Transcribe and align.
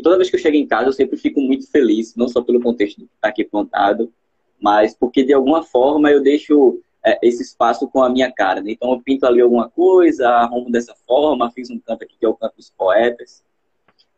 toda 0.00 0.16
vez 0.16 0.30
que 0.30 0.36
eu 0.36 0.40
chego 0.40 0.56
em 0.56 0.66
casa, 0.66 0.88
eu 0.88 0.92
sempre 0.92 1.16
fico 1.16 1.40
muito 1.40 1.70
feliz, 1.70 2.14
não 2.14 2.28
só 2.28 2.42
pelo 2.42 2.60
contexto 2.60 2.96
que 2.96 3.04
está 3.04 3.28
aqui 3.28 3.44
contado, 3.44 4.12
mas 4.60 4.94
porque 4.94 5.22
de 5.22 5.32
alguma 5.32 5.62
forma 5.62 6.10
eu 6.10 6.22
deixo 6.22 6.80
é, 7.04 7.18
esse 7.22 7.42
espaço 7.42 7.88
com 7.88 8.02
a 8.02 8.10
minha 8.10 8.30
cara. 8.30 8.60
Né? 8.60 8.72
Então 8.72 8.92
eu 8.92 9.00
pinto 9.00 9.26
ali 9.26 9.40
alguma 9.40 9.68
coisa, 9.68 10.28
arrumo 10.28 10.70
dessa 10.70 10.94
forma, 11.06 11.50
fiz 11.50 11.70
um 11.70 11.78
canto 11.78 12.04
aqui 12.04 12.14
que 12.18 12.26
é 12.26 12.28
o 12.28 12.34
canto 12.34 12.56
dos 12.56 12.70
poetas. 12.70 13.42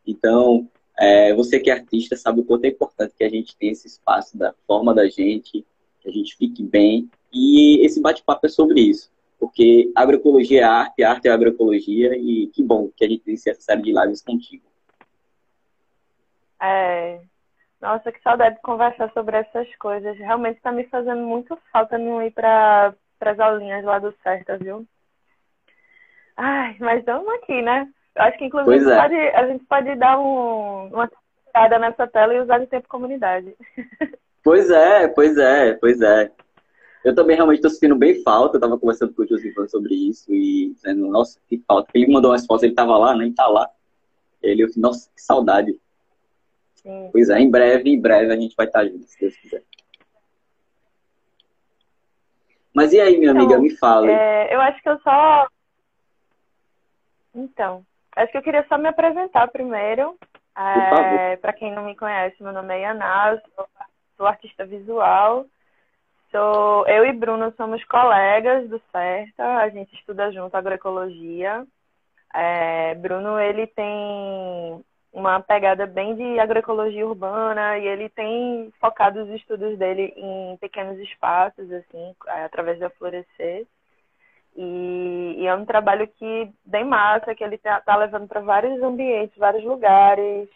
Então, 0.06 0.68
é, 0.98 1.32
você 1.34 1.60
que 1.60 1.70
é 1.70 1.74
artista 1.74 2.16
sabe 2.16 2.40
o 2.40 2.44
quanto 2.44 2.64
é 2.64 2.68
importante 2.68 3.14
que 3.16 3.24
a 3.24 3.28
gente 3.28 3.56
tenha 3.56 3.72
esse 3.72 3.86
espaço 3.86 4.36
da 4.36 4.54
forma 4.66 4.94
da 4.94 5.08
gente, 5.08 5.64
que 6.00 6.08
a 6.08 6.12
gente 6.12 6.36
fique 6.36 6.62
bem. 6.62 7.08
E 7.32 7.84
esse 7.84 8.00
bate-papo 8.00 8.46
é 8.46 8.48
sobre 8.48 8.80
isso. 8.80 9.10
Porque 9.38 9.90
agroecologia 9.94 10.60
é 10.60 10.64
arte, 10.64 11.02
arte 11.02 11.28
é 11.28 11.30
agroecologia, 11.30 12.16
e 12.16 12.46
que 12.48 12.62
bom 12.62 12.90
que 12.96 13.04
a 13.04 13.08
gente 13.08 13.22
tem 13.22 13.34
essa 13.34 13.60
série 13.60 13.82
de 13.82 13.92
lives 13.92 14.22
contigo. 14.22 14.62
É, 16.62 17.20
nossa, 17.80 18.12
que 18.12 18.22
saudade 18.22 18.54
de 18.54 18.62
conversar 18.62 19.10
sobre 19.12 19.36
essas 19.36 19.74
coisas. 19.76 20.16
Realmente 20.16 20.58
está 20.58 20.70
me 20.70 20.84
fazendo 20.84 21.22
muito 21.22 21.58
falta 21.72 21.98
não 21.98 22.22
ir 22.22 22.30
para 22.30 22.94
as 23.20 23.40
aulinhas 23.40 23.84
lá 23.84 23.98
do 23.98 24.14
Certa, 24.22 24.56
viu? 24.56 24.86
Ai, 26.36 26.76
mas 26.78 27.00
estamos 27.00 27.28
aqui, 27.34 27.60
né? 27.60 27.88
Eu 28.14 28.22
acho 28.22 28.38
que, 28.38 28.44
inclusive, 28.44 28.90
é. 28.90 28.96
pode, 28.96 29.14
a 29.14 29.46
gente 29.48 29.64
pode 29.64 29.94
dar 29.96 30.18
um, 30.18 30.88
uma 30.88 31.10
tirada 31.48 31.78
nessa 31.78 32.06
tela 32.06 32.34
e 32.34 32.40
usar 32.40 32.58
de 32.58 32.66
tempo 32.66 32.88
comunidade. 32.88 33.54
Pois 34.44 34.68
é, 34.72 35.06
pois 35.06 35.38
é, 35.38 35.74
pois 35.74 36.00
é. 36.02 36.28
Eu 37.04 37.14
também 37.14 37.36
realmente 37.36 37.58
estou 37.58 37.70
sentindo 37.70 37.94
bem 37.94 38.24
falta. 38.24 38.56
Eu 38.56 38.58
estava 38.58 38.76
conversando 38.76 39.14
com 39.14 39.22
o 39.22 39.26
Josifan 39.26 39.68
sobre 39.68 39.94
isso 39.94 40.34
e 40.34 40.72
dizendo, 40.74 41.06
nossa, 41.06 41.38
que 41.48 41.62
falta. 41.66 41.88
Ele 41.94 42.12
mandou 42.12 42.32
uma 42.32 42.38
fotos, 42.40 42.64
ele 42.64 42.72
estava 42.72 42.98
lá, 42.98 43.16
nem 43.16 43.28
né? 43.28 43.34
tá 43.36 43.46
lá. 43.46 43.70
Ele, 44.42 44.64
eu 44.64 44.68
nossa, 44.76 45.08
que 45.14 45.22
saudade. 45.22 45.78
Sim. 46.82 47.08
Pois 47.12 47.28
é, 47.30 47.38
em 47.38 47.50
breve, 47.50 47.90
em 47.90 48.00
breve 48.00 48.32
a 48.32 48.36
gente 48.36 48.54
vai 48.56 48.66
estar 48.66 48.84
junto, 48.84 49.06
se 49.06 49.20
Deus 49.20 49.36
quiser. 49.36 49.62
Mas 52.74 52.92
e 52.92 53.00
aí, 53.00 53.18
minha 53.18 53.30
então, 53.30 53.42
amiga, 53.42 53.58
me 53.58 53.70
fala. 53.76 54.10
É, 54.10 54.54
eu 54.54 54.60
acho 54.60 54.82
que 54.82 54.88
eu 54.88 54.98
só. 55.00 55.46
Então, 57.34 57.84
acho 58.16 58.32
que 58.32 58.38
eu 58.38 58.42
queria 58.42 58.64
só 58.68 58.78
me 58.78 58.88
apresentar 58.88 59.48
primeiro. 59.48 60.16
É, 60.56 61.36
Para 61.36 61.52
quem 61.52 61.72
não 61.72 61.84
me 61.84 61.96
conhece, 61.96 62.42
meu 62.42 62.52
nome 62.52 62.74
é 62.74 62.80
Yana, 62.80 63.40
sou, 63.54 63.66
sou 64.16 64.26
artista 64.26 64.66
visual. 64.66 65.46
Sou, 66.30 66.86
eu 66.88 67.04
e 67.04 67.12
Bruno 67.12 67.52
somos 67.56 67.84
colegas 67.84 68.68
do 68.68 68.80
CERTA, 68.90 69.44
a 69.44 69.68
gente 69.68 69.94
estuda 69.94 70.32
junto 70.32 70.56
agroecologia. 70.56 71.66
É, 72.34 72.94
Bruno, 72.94 73.38
ele 73.38 73.66
tem 73.66 74.82
uma 75.12 75.40
pegada 75.40 75.86
bem 75.86 76.14
de 76.16 76.38
agroecologia 76.40 77.06
urbana 77.06 77.78
e 77.78 77.86
ele 77.86 78.08
tem 78.08 78.72
focado 78.80 79.22
os 79.22 79.28
estudos 79.30 79.78
dele 79.78 80.12
em 80.16 80.56
pequenos 80.56 80.98
espaços, 80.98 81.70
assim, 81.70 82.14
através 82.26 82.78
da 82.78 82.88
Florescer. 82.90 83.66
E, 84.56 85.34
e 85.38 85.46
é 85.46 85.54
um 85.54 85.64
trabalho 85.64 86.06
que 86.08 86.50
bem 86.64 86.84
massa, 86.84 87.34
que 87.34 87.44
ele 87.44 87.58
tá, 87.58 87.80
tá 87.80 87.96
levando 87.96 88.26
para 88.26 88.40
vários 88.40 88.82
ambientes, 88.82 89.36
vários 89.36 89.64
lugares. 89.64 90.48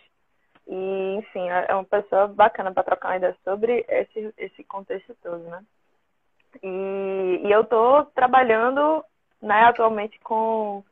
E, 0.66 1.16
enfim, 1.18 1.48
é, 1.50 1.66
é 1.68 1.74
uma 1.74 1.84
pessoa 1.84 2.26
bacana 2.26 2.72
para 2.72 2.82
trocar 2.82 3.08
uma 3.10 3.16
ideia 3.16 3.36
sobre 3.44 3.84
esse, 3.88 4.34
esse 4.38 4.64
contexto 4.64 5.14
todo, 5.22 5.42
né? 5.44 5.62
E, 6.62 7.41
e 7.44 7.52
eu 7.52 7.60
estou 7.62 8.04
trabalhando 8.06 9.04
né, 9.41 9.64
atualmente 9.64 10.18
com 10.20 10.82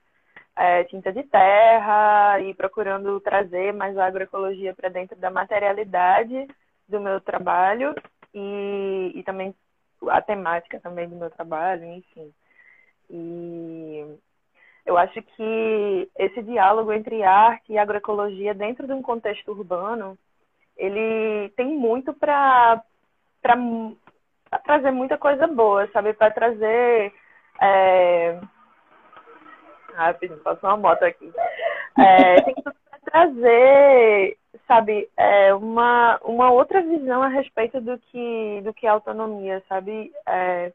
é, 0.57 0.85
tinta 0.85 1.13
de 1.13 1.23
terra 1.25 2.41
e 2.41 2.55
procurando 2.55 3.21
trazer 3.21 3.73
mais 3.73 3.97
agroecologia 3.99 4.75
para 4.75 4.89
dentro 4.89 5.17
da 5.17 5.31
materialidade 5.31 6.47
do 6.89 7.01
meu 7.01 7.21
trabalho 7.21 7.95
e, 8.33 9.13
e 9.15 9.23
também 9.25 9.55
a 10.09 10.21
temática 10.21 10.79
também 10.81 11.09
do 11.09 11.17
meu 11.17 11.31
trabalho, 11.31 11.85
enfim. 11.85 12.33
E 13.11 14.17
eu 14.87 14.97
acho 14.97 15.21
que 15.23 16.11
esse 16.17 16.43
diálogo 16.43 16.93
entre 16.93 17.23
arte 17.23 17.73
e 17.73 17.79
agroecologia 17.79 18.55
dentro 18.55 18.87
de 18.87 18.93
um 18.93 19.03
contexto 19.03 19.51
urbano, 19.51 20.19
ele 20.77 21.49
tem 21.57 21.67
muito 21.67 22.13
para 22.13 22.83
trazer 24.65 24.91
muita 24.91 25.17
coisa 25.17 25.47
boa, 25.47 25.89
sabe? 25.93 26.13
Para 26.13 26.31
trazer 26.31 27.13
é, 27.61 28.41
Rapidinho, 29.95 30.41
passou 30.41 30.69
uma 30.71 30.77
moto 30.77 31.03
aqui. 31.05 31.33
É, 31.99 32.41
tem 32.43 32.55
que 32.55 32.63
trazer, 33.05 34.37
sabe, 34.67 35.09
é, 35.17 35.55
uma, 35.55 36.19
uma 36.25 36.51
outra 36.51 36.83
visão 36.83 37.23
a 37.23 37.29
respeito 37.29 37.81
do 37.81 37.99
que, 37.99 38.61
do 38.63 38.75
que 38.75 38.87
é 38.87 38.91
autonomia, 38.91 39.63
sabe? 39.69 40.13
É, 40.27 40.73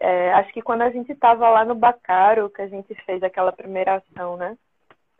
é, 0.00 0.32
acho 0.32 0.52
que 0.52 0.62
quando 0.62 0.82
a 0.82 0.90
gente 0.90 1.12
estava 1.12 1.48
lá 1.50 1.64
no 1.64 1.74
Bacaro, 1.74 2.48
que 2.48 2.62
a 2.62 2.68
gente 2.68 2.94
fez 3.04 3.22
aquela 3.22 3.52
primeira 3.52 3.96
ação, 3.96 4.36
né? 4.36 4.56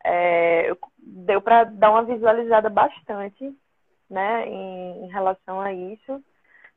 É, 0.03 0.75
deu 0.98 1.42
para 1.42 1.64
dar 1.64 1.91
uma 1.91 2.03
visualizada 2.03 2.70
bastante, 2.70 3.54
né, 4.09 4.48
em, 4.48 5.04
em 5.04 5.09
relação 5.09 5.60
a 5.60 5.72
isso. 5.72 6.25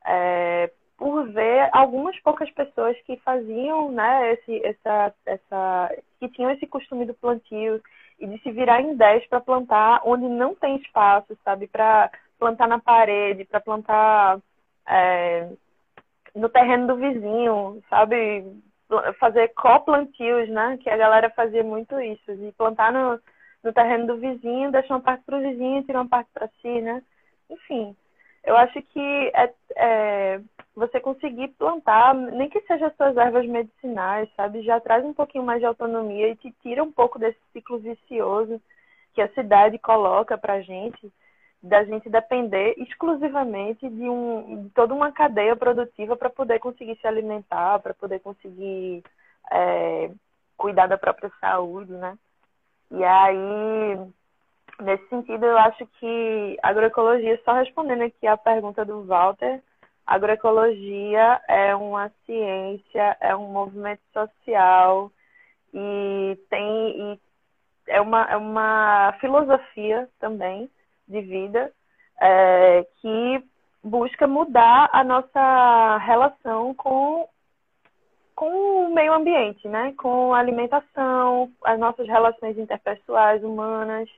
É, 0.05 0.69
por 0.97 1.27
ver 1.31 1.69
algumas 1.71 2.17
poucas 2.21 2.49
pessoas 2.51 2.97
que 3.01 3.17
faziam, 3.17 3.91
né, 3.91 4.33
esse, 4.33 4.65
essa, 4.65 5.13
essa, 5.25 5.95
que 6.19 6.29
tinham 6.29 6.51
esse 6.51 6.67
costume 6.67 7.05
do 7.05 7.13
plantio 7.13 7.81
e 8.19 8.27
de 8.27 8.37
se 8.41 8.51
virar 8.51 8.81
em 8.81 8.95
10 8.95 9.27
para 9.27 9.41
plantar 9.41 10.01
onde 10.05 10.25
não 10.25 10.55
tem 10.55 10.77
espaço, 10.77 11.37
sabe, 11.43 11.67
para 11.67 12.11
plantar 12.37 12.67
na 12.67 12.79
parede, 12.79 13.45
para 13.45 13.59
plantar 13.59 14.39
é, 14.87 15.49
no 16.35 16.49
terreno 16.49 16.87
do 16.87 16.95
vizinho, 16.95 17.81
sabe, 17.89 18.45
fazer 19.19 19.49
coplantios, 19.55 20.47
né, 20.49 20.77
que 20.81 20.89
a 20.89 20.97
galera 20.97 21.29
fazia 21.31 21.63
muito 21.63 21.99
isso, 21.99 22.35
de 22.35 22.51
plantar 22.53 22.93
no, 22.93 23.19
no 23.63 23.73
terreno 23.73 24.07
do 24.07 24.17
vizinho, 24.17 24.71
deixar 24.71 24.95
uma 24.95 25.01
parte 25.01 25.23
para 25.25 25.37
o 25.37 25.41
vizinho, 25.41 25.83
tirar 25.83 26.01
uma 26.01 26.09
parte 26.09 26.29
para 26.33 26.47
si, 26.61 26.81
né, 26.81 27.01
enfim, 27.49 27.95
eu 28.43 28.55
acho 28.57 28.81
que 28.81 29.31
é, 29.33 29.53
é, 29.75 30.41
você 30.75 30.99
conseguir 30.99 31.49
plantar, 31.49 32.13
nem 32.13 32.49
que 32.49 32.59
seja 32.61 32.93
suas 32.97 33.15
ervas 33.15 33.45
medicinais, 33.45 34.29
sabe? 34.35 34.63
Já 34.63 34.79
traz 34.79 35.05
um 35.05 35.13
pouquinho 35.13 35.43
mais 35.43 35.59
de 35.59 35.65
autonomia 35.65 36.29
e 36.29 36.35
te 36.35 36.51
tira 36.61 36.83
um 36.83 36.91
pouco 36.91 37.17
desse 37.17 37.39
ciclo 37.53 37.79
vicioso 37.79 38.61
que 39.13 39.21
a 39.21 39.29
cidade 39.29 39.77
coloca 39.77 40.37
pra 40.37 40.61
gente, 40.61 41.11
da 41.61 41.83
gente 41.85 42.09
depender 42.09 42.73
exclusivamente 42.77 43.87
de, 43.87 44.09
um, 44.09 44.63
de 44.63 44.69
toda 44.71 44.93
uma 44.93 45.11
cadeia 45.11 45.55
produtiva 45.55 46.17
para 46.17 46.29
poder 46.29 46.59
conseguir 46.59 46.97
se 46.99 47.07
alimentar, 47.07 47.79
para 47.79 47.93
poder 47.93 48.19
conseguir 48.19 49.03
é, 49.51 50.11
cuidar 50.57 50.87
da 50.87 50.97
própria 50.97 51.31
saúde, 51.39 51.93
né? 51.93 52.17
E 52.91 53.03
aí, 53.03 53.97
nesse 54.81 55.07
sentido, 55.07 55.45
eu 55.45 55.57
acho 55.57 55.85
que 55.99 56.57
agroecologia, 56.61 57.39
só 57.43 57.53
respondendo 57.53 58.03
aqui 58.03 58.27
a 58.27 58.37
pergunta 58.37 58.83
do 58.83 59.03
Walter, 59.03 59.61
agroecologia 60.05 61.41
é 61.47 61.75
uma 61.75 62.11
ciência, 62.25 63.17
é 63.19 63.35
um 63.35 63.47
movimento 63.47 64.01
social 64.11 65.11
e 65.73 66.37
tem 66.49 67.13
e 67.13 67.19
é 67.87 67.99
uma, 67.99 68.23
é 68.23 68.37
uma 68.37 69.13
filosofia 69.19 70.09
também 70.19 70.69
de 71.07 71.21
vida 71.21 71.71
é, 72.21 72.85
que 73.01 73.43
busca 73.83 74.25
mudar 74.27 74.89
a 74.93 75.03
nossa 75.03 75.97
relação 75.97 76.73
com, 76.73 77.27
com 78.35 78.87
o 78.87 78.93
meio 78.93 79.13
ambiente, 79.13 79.67
né? 79.67 79.93
com 79.97 80.33
a 80.33 80.39
alimentação, 80.39 81.51
as 81.63 81.77
nossas 81.77 82.07
relações 82.07 82.57
interpessoais 82.57 83.43
humanas, 83.43 84.09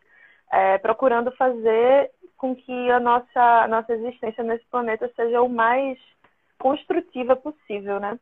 é, 0.55 0.77
procurando 0.77 1.31
fazer 1.33 2.11
com 2.37 2.55
que 2.55 2.89
a 2.89 2.99
nossa, 2.99 3.41
a 3.63 3.67
nossa 3.67 3.93
existência 3.93 4.41
nesse 4.41 4.65
planeta 4.67 5.11
seja 5.13 5.41
o 5.41 5.49
mais 5.49 5.99
construtiva 6.57 7.35
possível, 7.35 7.99
né? 7.99 8.17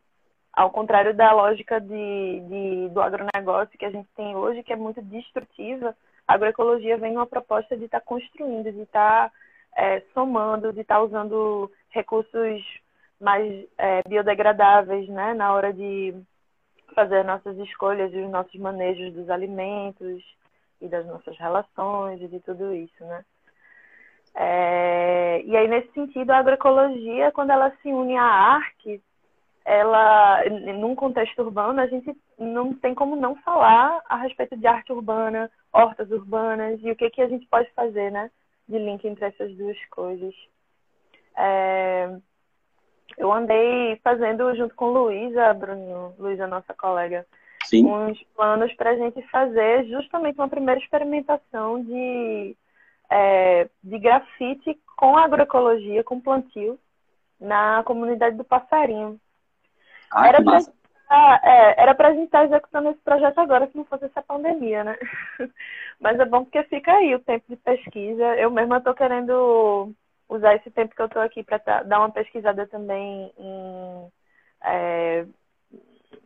Ao 0.52 0.72
contrário 0.72 1.14
da 1.14 1.32
lógica 1.32 1.80
de, 1.80 2.40
de, 2.50 2.90
do 2.90 3.02
agronegócio 3.02 3.78
que 3.78 3.86
a 3.86 3.92
gente 3.92 4.10
tem 4.16 4.36
hoje, 4.36 4.64
que 4.64 4.74
é 4.74 4.76
muito 4.76 5.00
destrutiva, 5.04 5.96
a 6.28 6.34
agroecologia 6.34 6.98
vem 6.98 7.16
uma 7.16 7.28
proposta 7.28 7.78
de 7.78 7.86
estar 7.86 8.00
tá 8.00 8.06
construindo, 8.06 8.72
de 8.72 8.82
estar 8.82 9.30
tá, 9.30 9.36
é, 9.76 10.02
somando, 10.14 10.74
de 10.74 10.82
estar 10.82 10.96
tá 10.96 11.04
usando 11.04 11.72
recursos 11.90 12.64
mais 13.22 13.66
é, 13.78 14.02
biodegradáveis, 14.08 15.08
né? 15.08 15.36
Na 15.36 15.54
hora 15.54 15.72
de 15.72 16.16
fazer 16.96 17.24
nossas 17.24 17.58
escolhas 17.60 18.12
e 18.12 18.18
os 18.18 18.32
nossos 18.32 18.60
manejos 18.60 19.14
dos 19.14 19.30
alimentos 19.30 20.24
e 20.84 20.90
das 20.90 21.06
nossas 21.06 21.38
relações 21.38 22.22
e 22.22 22.28
de 22.28 22.40
tudo 22.42 22.74
isso, 22.74 23.04
né? 23.06 23.24
É, 24.36 25.42
e 25.46 25.56
aí, 25.56 25.68
nesse 25.68 25.92
sentido, 25.94 26.32
a 26.32 26.38
agroecologia, 26.38 27.32
quando 27.32 27.52
ela 27.52 27.72
se 27.82 27.88
une 27.90 28.18
à 28.18 28.24
arte, 28.24 29.02
ela, 29.64 30.44
num 30.50 30.94
contexto 30.96 31.42
urbano, 31.42 31.80
a 31.80 31.88
gente 31.88 32.16
não 32.38 32.74
tem 32.74 32.94
como 32.94 33.16
não 33.16 33.36
falar 33.38 34.02
a 34.10 34.18
respeito 34.18 34.58
de 34.58 34.68
arte 34.68 34.92
urbana, 34.92 35.50
hortas 35.72 36.12
urbanas 36.12 36.80
e 36.82 36.92
o 36.92 36.96
que, 36.96 37.10
que 37.10 37.22
a 37.22 37.30
gente 37.30 37.46
pode 37.48 37.72
fazer, 37.72 38.12
né? 38.12 38.30
De 38.68 38.78
link 38.78 39.06
entre 39.08 39.26
essas 39.26 39.56
duas 39.56 39.78
coisas. 39.86 40.36
É... 41.38 42.10
Eu 43.18 43.32
andei 43.32 43.96
fazendo 44.04 44.54
junto 44.56 44.76
com 44.76 44.90
Luísa, 44.90 45.54
Bruno, 45.54 46.16
Luísa, 46.18 46.48
nossa 46.48 46.74
colega, 46.74 47.26
Sim. 47.64 47.86
uns 47.86 48.22
planos 48.36 48.74
para 48.74 48.92
a 48.92 48.96
gente 48.96 49.22
fazer 49.30 49.86
justamente 49.86 50.38
uma 50.38 50.50
primeira 50.50 50.80
experimentação 50.80 51.84
de, 51.84 52.56
é, 53.10 53.70
de 53.84 54.00
grafite 54.00 54.78
com 54.96 55.18
agroecologia, 55.18 56.04
com 56.04 56.20
plantio, 56.20 56.80
na 57.40 57.84
comunidade 57.84 58.38
do 58.38 58.44
Passarinho. 58.44 59.20
Ah, 60.12 60.28
era 60.28 60.44
para 60.44 60.60
é, 61.44 61.82
era 61.82 61.94
pra 61.94 62.12
gente 62.12 62.26
estar 62.26 62.40
tá 62.40 62.46
executando 62.46 62.90
esse 62.90 63.00
projeto 63.02 63.38
agora, 63.38 63.68
se 63.68 63.78
não 63.78 63.86
fosse 63.86 64.06
essa 64.06 64.22
pandemia, 64.22 64.84
né? 64.84 64.98
Mas 66.00 66.20
é 66.20 66.26
bom 66.26 66.44
porque 66.44 66.64
fica 66.64 66.92
aí 66.92 67.14
o 67.14 67.20
tempo 67.20 67.46
de 67.48 67.56
pesquisa. 67.56 68.36
Eu 68.36 68.50
mesma 68.50 68.78
estou 68.78 68.96
querendo 68.96 69.94
usar 70.28 70.56
esse 70.56 70.72
tempo 70.72 70.96
que 70.96 71.02
eu 71.02 71.06
estou 71.06 71.22
aqui 71.22 71.44
para 71.44 71.60
tá, 71.60 71.84
dar 71.84 72.00
uma 72.00 72.12
pesquisada 72.12 72.66
também 72.66 73.32
em, 73.38 74.12
é, 74.64 75.26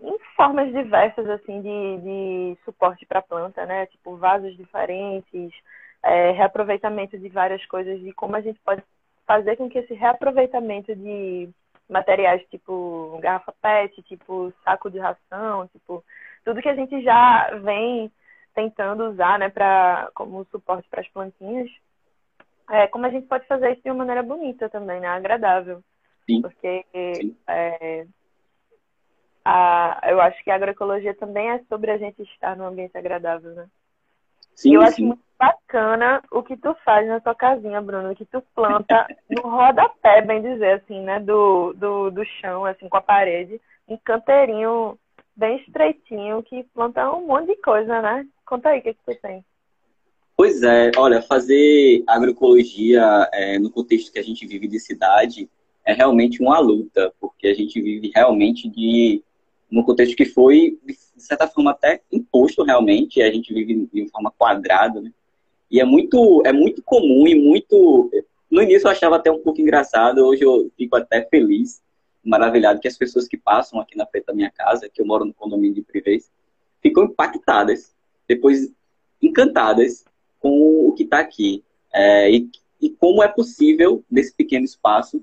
em 0.01 0.19
formas 0.35 0.71
diversas 0.71 1.27
assim 1.29 1.61
de, 1.61 1.97
de 2.01 2.57
suporte 2.63 3.05
para 3.05 3.21
planta, 3.21 3.65
né? 3.65 3.85
Tipo 3.87 4.15
vasos 4.17 4.55
diferentes, 4.55 5.51
é, 6.03 6.31
reaproveitamento 6.31 7.17
de 7.17 7.29
várias 7.29 7.65
coisas, 7.65 7.99
de 7.99 8.11
como 8.13 8.35
a 8.35 8.41
gente 8.41 8.59
pode 8.59 8.83
fazer 9.25 9.55
com 9.57 9.69
que 9.69 9.79
esse 9.79 9.93
reaproveitamento 9.93 10.95
de 10.95 11.49
materiais 11.89 12.41
tipo 12.49 13.17
garrafa 13.21 13.53
PET, 13.61 14.01
tipo 14.03 14.53
saco 14.63 14.89
de 14.89 14.99
ração, 14.99 15.67
tipo 15.67 16.03
tudo 16.43 16.61
que 16.61 16.69
a 16.69 16.75
gente 16.75 17.01
já 17.01 17.49
vem 17.63 18.11
tentando 18.53 19.09
usar, 19.09 19.37
né, 19.37 19.49
para 19.49 20.09
como 20.15 20.45
suporte 20.45 20.87
para 20.89 21.01
as 21.01 21.07
plantinhas, 21.09 21.69
é, 22.69 22.87
como 22.87 23.05
a 23.05 23.09
gente 23.09 23.27
pode 23.27 23.45
fazer 23.47 23.71
isso 23.73 23.83
de 23.83 23.89
uma 23.89 23.99
maneira 23.99 24.23
bonita 24.23 24.69
também, 24.69 24.99
né, 24.99 25.07
agradável, 25.07 25.83
Sim. 26.25 26.41
porque 26.41 26.85
Sim. 27.15 27.37
É, 27.47 28.07
a, 29.49 30.01
eu 30.09 30.19
acho 30.19 30.43
que 30.43 30.51
a 30.51 30.55
agroecologia 30.55 31.15
também 31.15 31.49
é 31.49 31.61
sobre 31.69 31.89
a 31.89 31.97
gente 31.97 32.21
estar 32.21 32.57
num 32.57 32.65
ambiente 32.65 32.97
agradável, 32.97 33.53
né? 33.53 33.65
Sim, 34.53 34.75
eu 34.75 34.81
sim. 34.81 34.87
acho 34.87 35.03
muito 35.03 35.21
bacana 35.39 36.21
o 36.29 36.43
que 36.43 36.57
tu 36.57 36.75
faz 36.83 37.07
na 37.07 37.21
tua 37.21 37.33
casinha, 37.33 37.81
Bruno, 37.81 38.13
que 38.13 38.25
tu 38.25 38.43
planta 38.53 39.07
no 39.31 39.43
rodapé, 39.43 40.21
bem 40.21 40.41
dizer, 40.41 40.81
assim, 40.81 40.99
né, 41.01 41.21
do, 41.21 41.71
do, 41.73 42.11
do 42.11 42.25
chão, 42.41 42.65
assim, 42.65 42.89
com 42.89 42.97
a 42.97 43.01
parede, 43.01 43.61
um 43.87 43.97
canteirinho 44.03 44.99
bem 45.33 45.57
estreitinho 45.59 46.43
que 46.43 46.63
planta 46.73 47.09
um 47.15 47.27
monte 47.27 47.47
de 47.47 47.55
coisa, 47.61 48.01
né? 48.01 48.27
Conta 48.45 48.69
aí 48.69 48.79
o 48.79 48.81
que, 48.81 48.95
que 48.95 48.99
tu 49.05 49.21
tem. 49.21 49.45
Pois 50.35 50.61
é, 50.61 50.91
olha, 50.97 51.21
fazer 51.21 52.03
agroecologia 52.05 53.29
é, 53.31 53.57
no 53.57 53.71
contexto 53.71 54.11
que 54.11 54.19
a 54.19 54.23
gente 54.23 54.45
vive 54.45 54.67
de 54.67 54.79
cidade 54.79 55.49
é 55.85 55.93
realmente 55.93 56.41
uma 56.41 56.59
luta, 56.59 57.13
porque 57.17 57.47
a 57.47 57.53
gente 57.53 57.81
vive 57.81 58.11
realmente 58.13 58.67
de 58.67 59.23
num 59.69 59.83
contexto 59.83 60.15
que 60.15 60.25
foi, 60.25 60.77
de 60.85 60.95
certa 61.17 61.47
forma, 61.47 61.71
até 61.71 62.01
imposto 62.11 62.63
realmente, 62.63 63.21
a 63.21 63.31
gente 63.31 63.53
vive 63.53 63.87
de 63.91 64.09
forma 64.09 64.31
quadrada, 64.31 65.01
né? 65.01 65.11
E 65.69 65.81
é 65.81 65.85
muito, 65.85 66.41
é 66.45 66.53
muito 66.53 66.81
comum 66.81 67.27
e 67.27 67.35
muito. 67.35 68.09
No 68.49 68.61
início 68.61 68.87
eu 68.87 68.91
achava 68.91 69.17
até 69.17 69.29
um 69.29 69.39
pouco 69.39 69.59
engraçado, 69.59 70.19
hoje 70.19 70.43
eu 70.43 70.71
fico 70.77 70.95
até 70.95 71.23
feliz, 71.23 71.81
maravilhado 72.23 72.79
que 72.79 72.87
as 72.87 72.97
pessoas 72.97 73.27
que 73.27 73.37
passam 73.37 73.79
aqui 73.79 73.97
na 73.97 74.05
frente 74.05 74.25
da 74.25 74.33
minha 74.33 74.49
casa, 74.49 74.89
que 74.89 75.01
eu 75.01 75.05
moro 75.05 75.25
no 75.25 75.33
condomínio 75.33 75.75
de 75.75 75.81
privês, 75.81 76.31
ficam 76.81 77.03
impactadas, 77.03 77.93
depois 78.27 78.71
encantadas 79.21 80.05
com 80.39 80.87
o 80.87 80.93
que 80.93 81.03
está 81.03 81.19
aqui. 81.19 81.63
É, 81.93 82.31
e, 82.31 82.49
e 82.81 82.89
como 82.89 83.21
é 83.21 83.27
possível, 83.27 84.03
nesse 84.09 84.33
pequeno 84.33 84.63
espaço, 84.63 85.21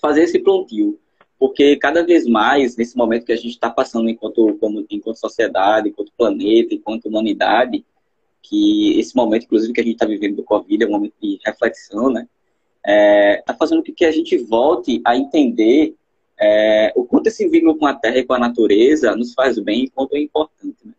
fazer 0.00 0.22
esse 0.22 0.38
plantio 0.38 0.98
porque 1.38 1.76
cada 1.76 2.04
vez 2.04 2.26
mais, 2.26 2.76
nesse 2.76 2.96
momento 2.96 3.26
que 3.26 3.32
a 3.32 3.36
gente 3.36 3.50
está 3.50 3.68
passando 3.68 4.08
enquanto, 4.08 4.56
como, 4.60 4.86
enquanto 4.90 5.16
sociedade, 5.16 5.88
enquanto 5.88 6.12
planeta, 6.16 6.74
enquanto 6.74 7.06
humanidade, 7.06 7.84
que 8.42 8.98
esse 8.98 9.16
momento, 9.16 9.44
inclusive, 9.44 9.72
que 9.72 9.80
a 9.80 9.84
gente 9.84 9.94
está 9.94 10.06
vivendo 10.06 10.36
do 10.36 10.44
Covid, 10.44 10.84
é 10.84 10.86
um 10.86 10.90
momento 10.90 11.14
de 11.20 11.38
reflexão, 11.44 12.10
né? 12.10 12.28
Está 12.84 12.92
é, 12.92 13.42
tá 13.46 13.54
fazendo 13.54 13.82
com 13.82 13.92
que 13.92 14.04
a 14.04 14.12
gente 14.12 14.36
volte 14.36 15.00
a 15.04 15.16
entender 15.16 15.94
é, 16.38 16.92
o 16.94 17.04
quanto 17.04 17.28
esse 17.28 17.48
vínculo 17.48 17.76
com 17.76 17.86
a 17.86 17.94
terra 17.94 18.18
e 18.18 18.24
com 18.24 18.34
a 18.34 18.38
natureza 18.38 19.16
nos 19.16 19.32
faz 19.32 19.58
bem 19.58 19.84
e 19.84 19.90
quanto 19.90 20.14
é 20.14 20.20
importante. 20.20 20.76
Né? 20.84 20.92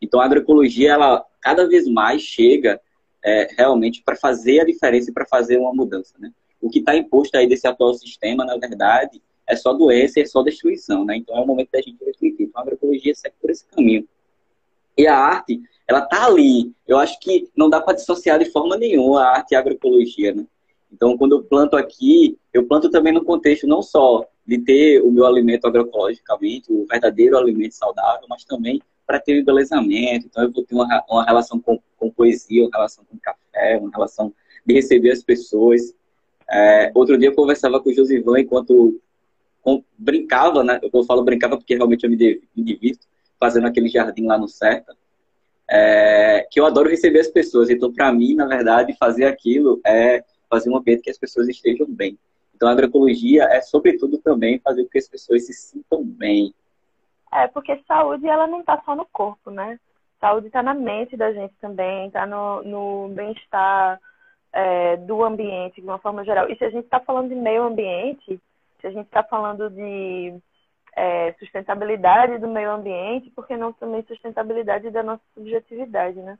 Então, 0.00 0.20
a 0.20 0.24
agroecologia, 0.24 0.92
ela 0.92 1.24
cada 1.40 1.66
vez 1.66 1.88
mais 1.88 2.22
chega 2.22 2.80
é, 3.24 3.48
realmente 3.56 4.02
para 4.04 4.14
fazer 4.14 4.60
a 4.60 4.64
diferença 4.64 5.10
e 5.10 5.14
para 5.14 5.26
fazer 5.26 5.58
uma 5.58 5.74
mudança. 5.74 6.14
Né? 6.18 6.30
O 6.60 6.70
que 6.70 6.78
está 6.78 6.96
imposto 6.96 7.36
aí 7.36 7.48
desse 7.48 7.66
atual 7.66 7.94
sistema, 7.94 8.44
na 8.44 8.56
verdade, 8.56 9.20
é 9.48 9.56
só 9.56 9.72
doença 9.72 10.20
é 10.20 10.24
só 10.24 10.42
destruição, 10.42 11.04
né? 11.04 11.16
Então 11.16 11.36
é 11.36 11.40
o 11.40 11.46
momento 11.46 11.70
da 11.72 11.80
gente 11.80 12.04
refletir. 12.04 12.44
Então 12.44 12.60
a 12.60 12.62
agroecologia 12.62 13.14
segue 13.14 13.36
por 13.40 13.50
esse 13.50 13.64
caminho. 13.66 14.06
E 14.96 15.06
a 15.06 15.16
arte, 15.16 15.60
ela 15.86 16.00
tá 16.00 16.26
ali. 16.26 16.72
Eu 16.86 16.98
acho 16.98 17.20
que 17.20 17.48
não 17.56 17.68
dá 17.68 17.80
para 17.80 17.94
dissociar 17.94 18.38
de 18.38 18.46
forma 18.46 18.76
nenhuma 18.76 19.22
a 19.22 19.36
arte 19.36 19.52
e 19.52 19.56
a 19.56 19.60
agroecologia, 19.60 20.34
né? 20.34 20.46
Então, 20.90 21.16
quando 21.18 21.32
eu 21.32 21.42
planto 21.42 21.76
aqui, 21.76 22.38
eu 22.52 22.66
planto 22.66 22.88
também 22.88 23.12
no 23.12 23.24
contexto 23.24 23.66
não 23.66 23.82
só 23.82 24.24
de 24.46 24.58
ter 24.58 25.02
o 25.02 25.10
meu 25.10 25.26
alimento 25.26 25.66
agroecologicamente, 25.66 26.72
o 26.72 26.86
verdadeiro 26.86 27.36
alimento 27.36 27.72
saudável, 27.72 28.26
mas 28.28 28.44
também 28.44 28.80
para 29.06 29.20
ter 29.20 29.34
o 29.34 29.40
embelezamento. 29.40 30.26
Então, 30.26 30.44
eu 30.44 30.50
vou 30.50 30.64
ter 30.64 30.74
uma, 30.74 31.04
uma 31.08 31.24
relação 31.24 31.60
com, 31.60 31.78
com 31.96 32.10
poesia, 32.10 32.62
uma 32.62 32.70
relação 32.72 33.04
com 33.04 33.18
café, 33.18 33.76
uma 33.78 33.90
relação 33.90 34.32
de 34.64 34.74
receber 34.74 35.10
as 35.10 35.22
pessoas. 35.22 35.94
É, 36.48 36.90
outro 36.94 37.18
dia 37.18 37.28
eu 37.28 37.34
conversava 37.34 37.80
com 37.80 37.90
o 37.90 37.94
Josivan 37.94 38.40
enquanto 38.40 39.00
brincava, 39.98 40.62
né? 40.62 40.80
Eu 40.82 41.04
falo 41.04 41.24
brincava 41.24 41.56
porque 41.56 41.74
realmente 41.74 42.04
eu 42.04 42.10
me, 42.10 42.16
me 42.16 42.64
divirto 42.64 43.06
fazendo 43.38 43.66
aquele 43.66 43.88
jardim 43.88 44.26
lá 44.26 44.38
no 44.38 44.48
Serta. 44.48 44.94
É, 45.68 46.46
que 46.50 46.60
eu 46.60 46.66
adoro 46.66 46.88
receber 46.88 47.20
as 47.20 47.28
pessoas. 47.28 47.68
Então, 47.70 47.92
para 47.92 48.12
mim, 48.12 48.34
na 48.34 48.46
verdade, 48.46 48.96
fazer 48.98 49.24
aquilo 49.24 49.80
é 49.84 50.24
fazer 50.48 50.70
um 50.70 50.76
ambiente 50.76 51.02
que 51.02 51.10
as 51.10 51.18
pessoas 51.18 51.48
estejam 51.48 51.86
bem. 51.88 52.16
Então, 52.54 52.68
a 52.68 52.72
agroecologia 52.72 53.44
é, 53.44 53.60
sobretudo, 53.60 54.18
também 54.18 54.60
fazer 54.60 54.84
com 54.84 54.90
que 54.90 54.98
as 54.98 55.08
pessoas 55.08 55.44
se 55.44 55.52
sintam 55.52 56.02
bem. 56.04 56.54
É, 57.32 57.48
porque 57.48 57.78
saúde, 57.86 58.26
ela 58.26 58.46
não 58.46 58.60
está 58.60 58.80
só 58.84 58.94
no 58.94 59.04
corpo, 59.06 59.50
né? 59.50 59.78
Saúde 60.20 60.46
está 60.46 60.62
na 60.62 60.72
mente 60.72 61.16
da 61.16 61.32
gente 61.32 61.54
também, 61.60 62.06
está 62.06 62.26
no, 62.26 62.62
no 62.62 63.08
bem-estar 63.14 64.00
é, 64.52 64.96
do 64.96 65.22
ambiente, 65.22 65.80
de 65.80 65.86
uma 65.86 65.98
forma 65.98 66.24
geral. 66.24 66.48
E 66.50 66.56
se 66.56 66.64
a 66.64 66.70
gente 66.70 66.84
está 66.84 66.98
falando 67.00 67.28
de 67.28 67.34
meio 67.34 67.64
ambiente, 67.64 68.40
se 68.86 68.88
a 68.88 68.90
gente 68.92 69.06
está 69.06 69.22
falando 69.24 69.68
de 69.68 70.40
é, 70.94 71.32
sustentabilidade 71.34 72.38
do 72.38 72.46
meio 72.46 72.70
ambiente, 72.70 73.30
porque 73.30 73.56
não 73.56 73.72
também 73.72 74.04
sustentabilidade 74.04 74.90
da 74.90 75.02
nossa 75.02 75.22
subjetividade, 75.34 76.20
né? 76.20 76.38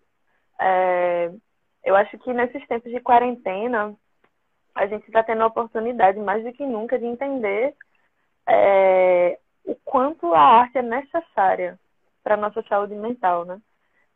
É, 0.60 1.32
eu 1.84 1.96
acho 1.96 2.16
que 2.18 2.32
nesses 2.32 2.64
tempos 2.68 2.90
de 2.92 3.00
quarentena, 3.00 3.94
a 4.74 4.86
gente 4.86 5.06
está 5.06 5.22
tendo 5.22 5.42
a 5.42 5.46
oportunidade, 5.46 6.18
mais 6.20 6.44
do 6.44 6.52
que 6.52 6.64
nunca, 6.64 6.98
de 6.98 7.04
entender 7.04 7.74
é, 8.46 9.38
o 9.64 9.74
quanto 9.84 10.32
a 10.32 10.40
arte 10.40 10.78
é 10.78 10.82
necessária 10.82 11.78
para 12.22 12.34
a 12.34 12.38
nossa 12.38 12.62
saúde 12.62 12.94
mental, 12.94 13.44
né? 13.44 13.60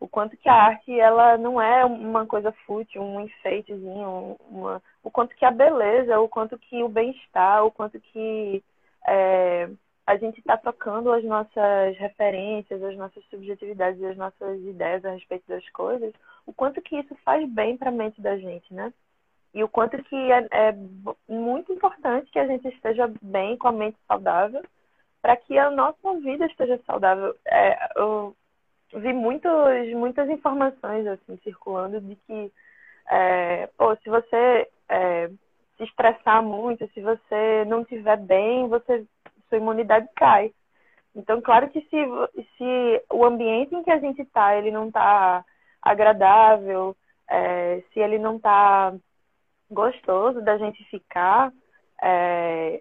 O 0.00 0.08
quanto 0.08 0.36
que 0.36 0.48
a 0.48 0.54
arte, 0.54 0.98
ela 0.98 1.36
não 1.36 1.60
é 1.60 1.84
uma 1.84 2.26
coisa 2.26 2.50
fútil, 2.66 3.02
um 3.02 3.20
enfeitezinho, 3.20 4.36
uma, 4.48 4.82
o 5.02 5.10
quanto 5.10 5.36
que 5.36 5.44
a 5.44 5.50
beleza, 5.50 6.18
o 6.18 6.28
quanto 6.28 6.58
que 6.58 6.82
o 6.82 6.88
bem-estar, 6.88 7.64
o 7.64 7.70
quanto 7.70 8.00
que 8.00 8.64
é, 9.06 9.68
a 10.06 10.16
gente 10.16 10.38
está 10.40 10.56
trocando 10.56 11.12
as 11.12 11.22
nossas 11.22 11.96
referências, 11.98 12.82
as 12.82 12.96
nossas 12.96 13.22
subjetividades, 13.26 14.02
as 14.02 14.16
nossas 14.16 14.60
ideias 14.62 15.04
a 15.04 15.12
respeito 15.12 15.46
das 15.46 15.68
coisas, 15.68 16.12
o 16.46 16.52
quanto 16.52 16.80
que 16.80 16.96
isso 16.96 17.14
faz 17.24 17.48
bem 17.48 17.76
para 17.76 17.90
a 17.90 17.92
mente 17.92 18.20
da 18.20 18.36
gente, 18.38 18.72
né? 18.72 18.92
E 19.52 19.62
o 19.62 19.68
quanto 19.68 20.02
que 20.04 20.16
é, 20.32 20.48
é 20.50 20.74
muito 21.28 21.72
importante 21.72 22.30
que 22.30 22.38
a 22.38 22.46
gente 22.46 22.66
esteja 22.68 23.12
bem 23.20 23.56
com 23.56 23.68
a 23.68 23.72
mente 23.72 23.98
saudável 24.08 24.62
para 25.20 25.36
que 25.36 25.58
a 25.58 25.70
nossa 25.70 26.14
vida 26.20 26.46
esteja 26.46 26.80
saudável. 26.86 27.36
É, 27.44 27.92
eu 27.96 28.34
vi 28.92 29.12
muitos, 29.12 29.92
muitas 29.94 30.28
informações 30.28 31.06
assim 31.06 31.36
circulando 31.42 32.00
de 32.00 32.16
que 32.16 32.52
é, 33.10 33.66
pô, 33.76 33.94
se 33.96 34.08
você 34.08 34.68
é, 34.88 35.28
se 35.76 35.84
estressar 35.84 36.42
muito, 36.42 36.88
se 36.92 37.00
você 37.00 37.64
não 37.66 37.82
estiver 37.82 38.16
bem, 38.18 38.68
você, 38.68 39.04
sua 39.48 39.58
imunidade 39.58 40.08
cai. 40.14 40.52
Então, 41.14 41.40
claro 41.40 41.68
que 41.70 41.80
se, 41.80 42.44
se 42.56 43.04
o 43.10 43.24
ambiente 43.24 43.74
em 43.74 43.82
que 43.82 43.90
a 43.90 43.98
gente 43.98 44.22
está, 44.22 44.54
ele 44.56 44.70
não 44.70 44.88
está 44.88 45.44
agradável, 45.82 46.96
é, 47.28 47.82
se 47.92 47.98
ele 47.98 48.18
não 48.18 48.36
está 48.36 48.94
gostoso 49.70 50.40
da 50.42 50.58
gente 50.58 50.84
ficar, 50.84 51.52
é, 52.02 52.80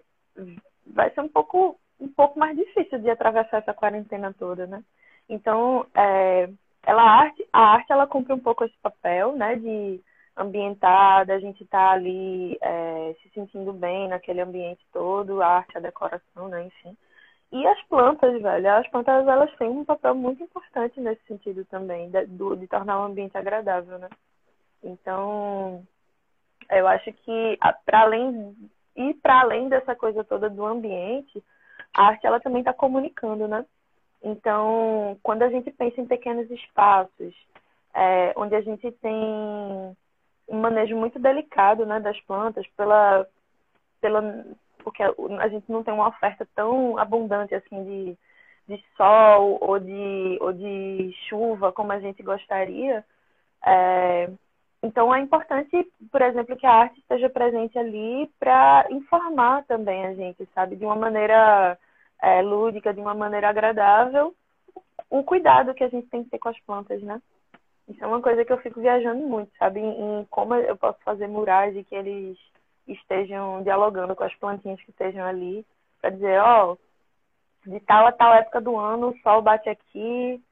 vai 0.86 1.10
ser 1.10 1.20
um 1.20 1.28
pouco 1.28 1.78
um 1.98 2.08
pouco 2.08 2.38
mais 2.38 2.56
difícil 2.56 2.98
de 2.98 3.10
atravessar 3.10 3.58
essa 3.58 3.74
quarentena 3.74 4.34
toda, 4.38 4.66
né? 4.66 4.82
Então, 5.30 5.86
é, 5.94 6.50
ela, 6.82 7.02
a 7.02 7.20
arte, 7.20 7.48
a 7.52 7.60
arte, 7.60 7.92
ela 7.92 8.06
cumpre 8.06 8.32
um 8.32 8.40
pouco 8.40 8.64
esse 8.64 8.76
papel, 8.82 9.36
né? 9.36 9.54
De 9.54 10.00
ambientar, 10.36 11.24
da 11.24 11.38
gente 11.38 11.62
estar 11.62 11.90
tá 11.90 11.92
ali 11.92 12.58
é, 12.60 13.14
se 13.22 13.30
sentindo 13.30 13.72
bem 13.72 14.08
naquele 14.08 14.40
ambiente 14.40 14.84
todo, 14.92 15.40
a 15.40 15.46
arte, 15.46 15.78
a 15.78 15.80
decoração, 15.80 16.48
né? 16.48 16.64
Enfim. 16.64 16.96
E 17.52 17.66
as 17.66 17.80
plantas, 17.84 18.40
velho, 18.42 18.74
as 18.74 18.88
plantas 18.88 19.26
elas 19.26 19.54
têm 19.56 19.68
um 19.68 19.84
papel 19.84 20.14
muito 20.14 20.42
importante 20.42 21.00
nesse 21.00 21.22
sentido 21.26 21.64
também, 21.64 22.10
de, 22.10 22.26
de 22.26 22.66
tornar 22.66 23.00
o 23.00 23.04
ambiente 23.04 23.36
agradável, 23.36 23.98
né? 23.98 24.08
Então, 24.82 25.84
eu 26.70 26.88
acho 26.88 27.12
que 27.12 27.58
para 27.84 28.00
além 28.00 28.56
e 28.96 29.14
para 29.14 29.40
além 29.40 29.68
dessa 29.68 29.94
coisa 29.94 30.24
toda 30.24 30.50
do 30.50 30.64
ambiente, 30.66 31.42
a 31.94 32.06
arte 32.06 32.26
ela 32.26 32.40
também 32.40 32.60
está 32.60 32.72
comunicando, 32.72 33.46
né? 33.46 33.64
Então, 34.22 35.18
quando 35.22 35.42
a 35.42 35.50
gente 35.50 35.70
pensa 35.70 36.00
em 36.00 36.06
pequenos 36.06 36.50
espaços, 36.50 37.34
é, 37.94 38.32
onde 38.36 38.54
a 38.54 38.60
gente 38.60 38.90
tem 38.92 39.14
um 39.14 40.60
manejo 40.60 40.96
muito 40.96 41.18
delicado, 41.18 41.86
né, 41.86 42.00
das 42.00 42.18
plantas, 42.20 42.66
pela, 42.76 43.26
pela 44.00 44.44
porque 44.82 45.02
a 45.02 45.48
gente 45.48 45.70
não 45.70 45.82
tem 45.82 45.94
uma 45.94 46.08
oferta 46.08 46.46
tão 46.54 46.98
abundante 46.98 47.54
assim 47.54 47.84
de, 47.84 48.18
de 48.68 48.84
sol 48.96 49.58
ou 49.60 49.78
de, 49.78 50.38
ou 50.40 50.52
de 50.52 51.14
chuva 51.28 51.72
como 51.72 51.92
a 51.92 52.00
gente 52.00 52.22
gostaria. 52.22 53.04
É, 53.64 54.30
então 54.82 55.14
é 55.14 55.20
importante, 55.20 55.86
por 56.10 56.22
exemplo, 56.22 56.56
que 56.56 56.66
a 56.66 56.72
arte 56.72 56.98
esteja 57.00 57.28
presente 57.28 57.78
ali 57.78 58.30
para 58.38 58.86
informar 58.90 59.64
também 59.64 60.06
a 60.06 60.14
gente, 60.14 60.48
sabe, 60.54 60.76
de 60.76 60.84
uma 60.84 60.96
maneira 60.96 61.78
é, 62.22 62.42
lúdica, 62.42 62.92
de 62.92 63.00
uma 63.00 63.14
maneira 63.14 63.48
agradável, 63.48 64.34
o 65.08 65.22
cuidado 65.24 65.74
que 65.74 65.84
a 65.84 65.88
gente 65.88 66.08
tem 66.08 66.24
que 66.24 66.30
ter 66.30 66.38
com 66.38 66.48
as 66.48 66.60
plantas, 66.60 67.02
né? 67.02 67.20
Isso 67.88 68.02
é 68.04 68.06
uma 68.06 68.22
coisa 68.22 68.44
que 68.44 68.52
eu 68.52 68.58
fico 68.58 68.80
viajando 68.80 69.26
muito, 69.26 69.50
sabe, 69.58 69.80
em, 69.80 70.24
como 70.30 70.54
eu 70.54 70.76
posso 70.76 70.98
fazer 71.02 71.26
murais 71.26 71.76
e 71.76 71.82
que 71.82 71.94
eles 71.94 72.38
estejam 72.86 73.62
dialogando 73.62 74.14
com 74.14 74.24
as 74.24 74.34
plantinhas 74.36 74.80
que 74.82 74.90
estejam 74.90 75.24
ali, 75.24 75.66
para 76.00 76.10
dizer, 76.10 76.40
ó, 76.40 76.72
oh, 76.72 76.78
de 77.68 77.80
tal 77.80 78.06
a 78.06 78.12
tal 78.12 78.34
época 78.34 78.60
do 78.60 78.76
ano 78.76 79.08
o 79.08 79.18
sol 79.18 79.42
bate 79.42 79.68
aqui 79.68 80.42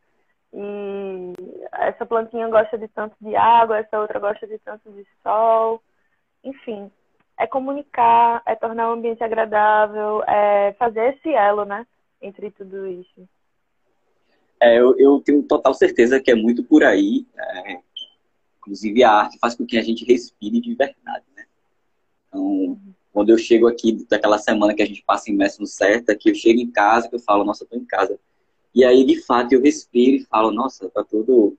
e 0.52 1.32
essa 1.72 2.04
plantinha 2.06 2.48
gosta 2.48 2.76
de 2.76 2.88
tanto 2.88 3.16
de 3.20 3.34
água, 3.36 3.78
essa 3.78 3.98
outra 3.98 4.18
gosta 4.18 4.46
de 4.46 4.58
tanto 4.58 4.90
de 4.92 5.06
sol. 5.22 5.82
Enfim, 6.42 6.90
é 7.38 7.46
comunicar, 7.46 8.42
é 8.44 8.56
tornar 8.56 8.90
o 8.90 8.94
ambiente 8.94 9.22
agradável, 9.22 10.22
é 10.24 10.74
fazer 10.78 11.14
esse 11.14 11.32
elo, 11.32 11.64
né, 11.64 11.86
entre 12.20 12.50
tudo 12.50 12.86
isso. 12.86 13.28
É, 14.60 14.76
eu, 14.76 14.98
eu, 14.98 15.20
tenho 15.20 15.42
total 15.44 15.72
certeza 15.72 16.20
que 16.20 16.32
é 16.32 16.34
muito 16.34 16.64
por 16.64 16.82
aí. 16.82 17.24
É, 17.38 17.78
inclusive, 18.58 19.04
a 19.04 19.12
arte 19.12 19.38
faz 19.38 19.54
com 19.54 19.64
que 19.64 19.78
a 19.78 19.82
gente 19.82 20.04
respire 20.04 20.60
de 20.60 20.74
verdade, 20.74 21.24
né? 21.36 21.44
Então, 22.26 22.76
quando 23.12 23.30
eu 23.30 23.38
chego 23.38 23.68
aqui, 23.68 24.04
daquela 24.10 24.36
semana 24.36 24.74
que 24.74 24.82
a 24.82 24.86
gente 24.86 25.04
passa 25.04 25.30
imerso 25.30 25.60
no 25.60 25.66
CERTA, 25.66 26.16
que 26.16 26.28
eu 26.28 26.34
chego 26.34 26.58
em 26.58 26.70
casa, 26.72 27.08
que 27.08 27.14
eu 27.14 27.20
falo, 27.20 27.44
nossa, 27.44 27.62
eu 27.62 27.68
tô 27.68 27.76
em 27.76 27.84
casa. 27.84 28.18
E 28.74 28.84
aí, 28.84 29.04
de 29.04 29.24
fato, 29.24 29.52
eu 29.52 29.62
respiro 29.62 30.16
e 30.16 30.24
falo, 30.24 30.50
nossa, 30.50 30.90
tá 30.90 31.04
tudo... 31.04 31.56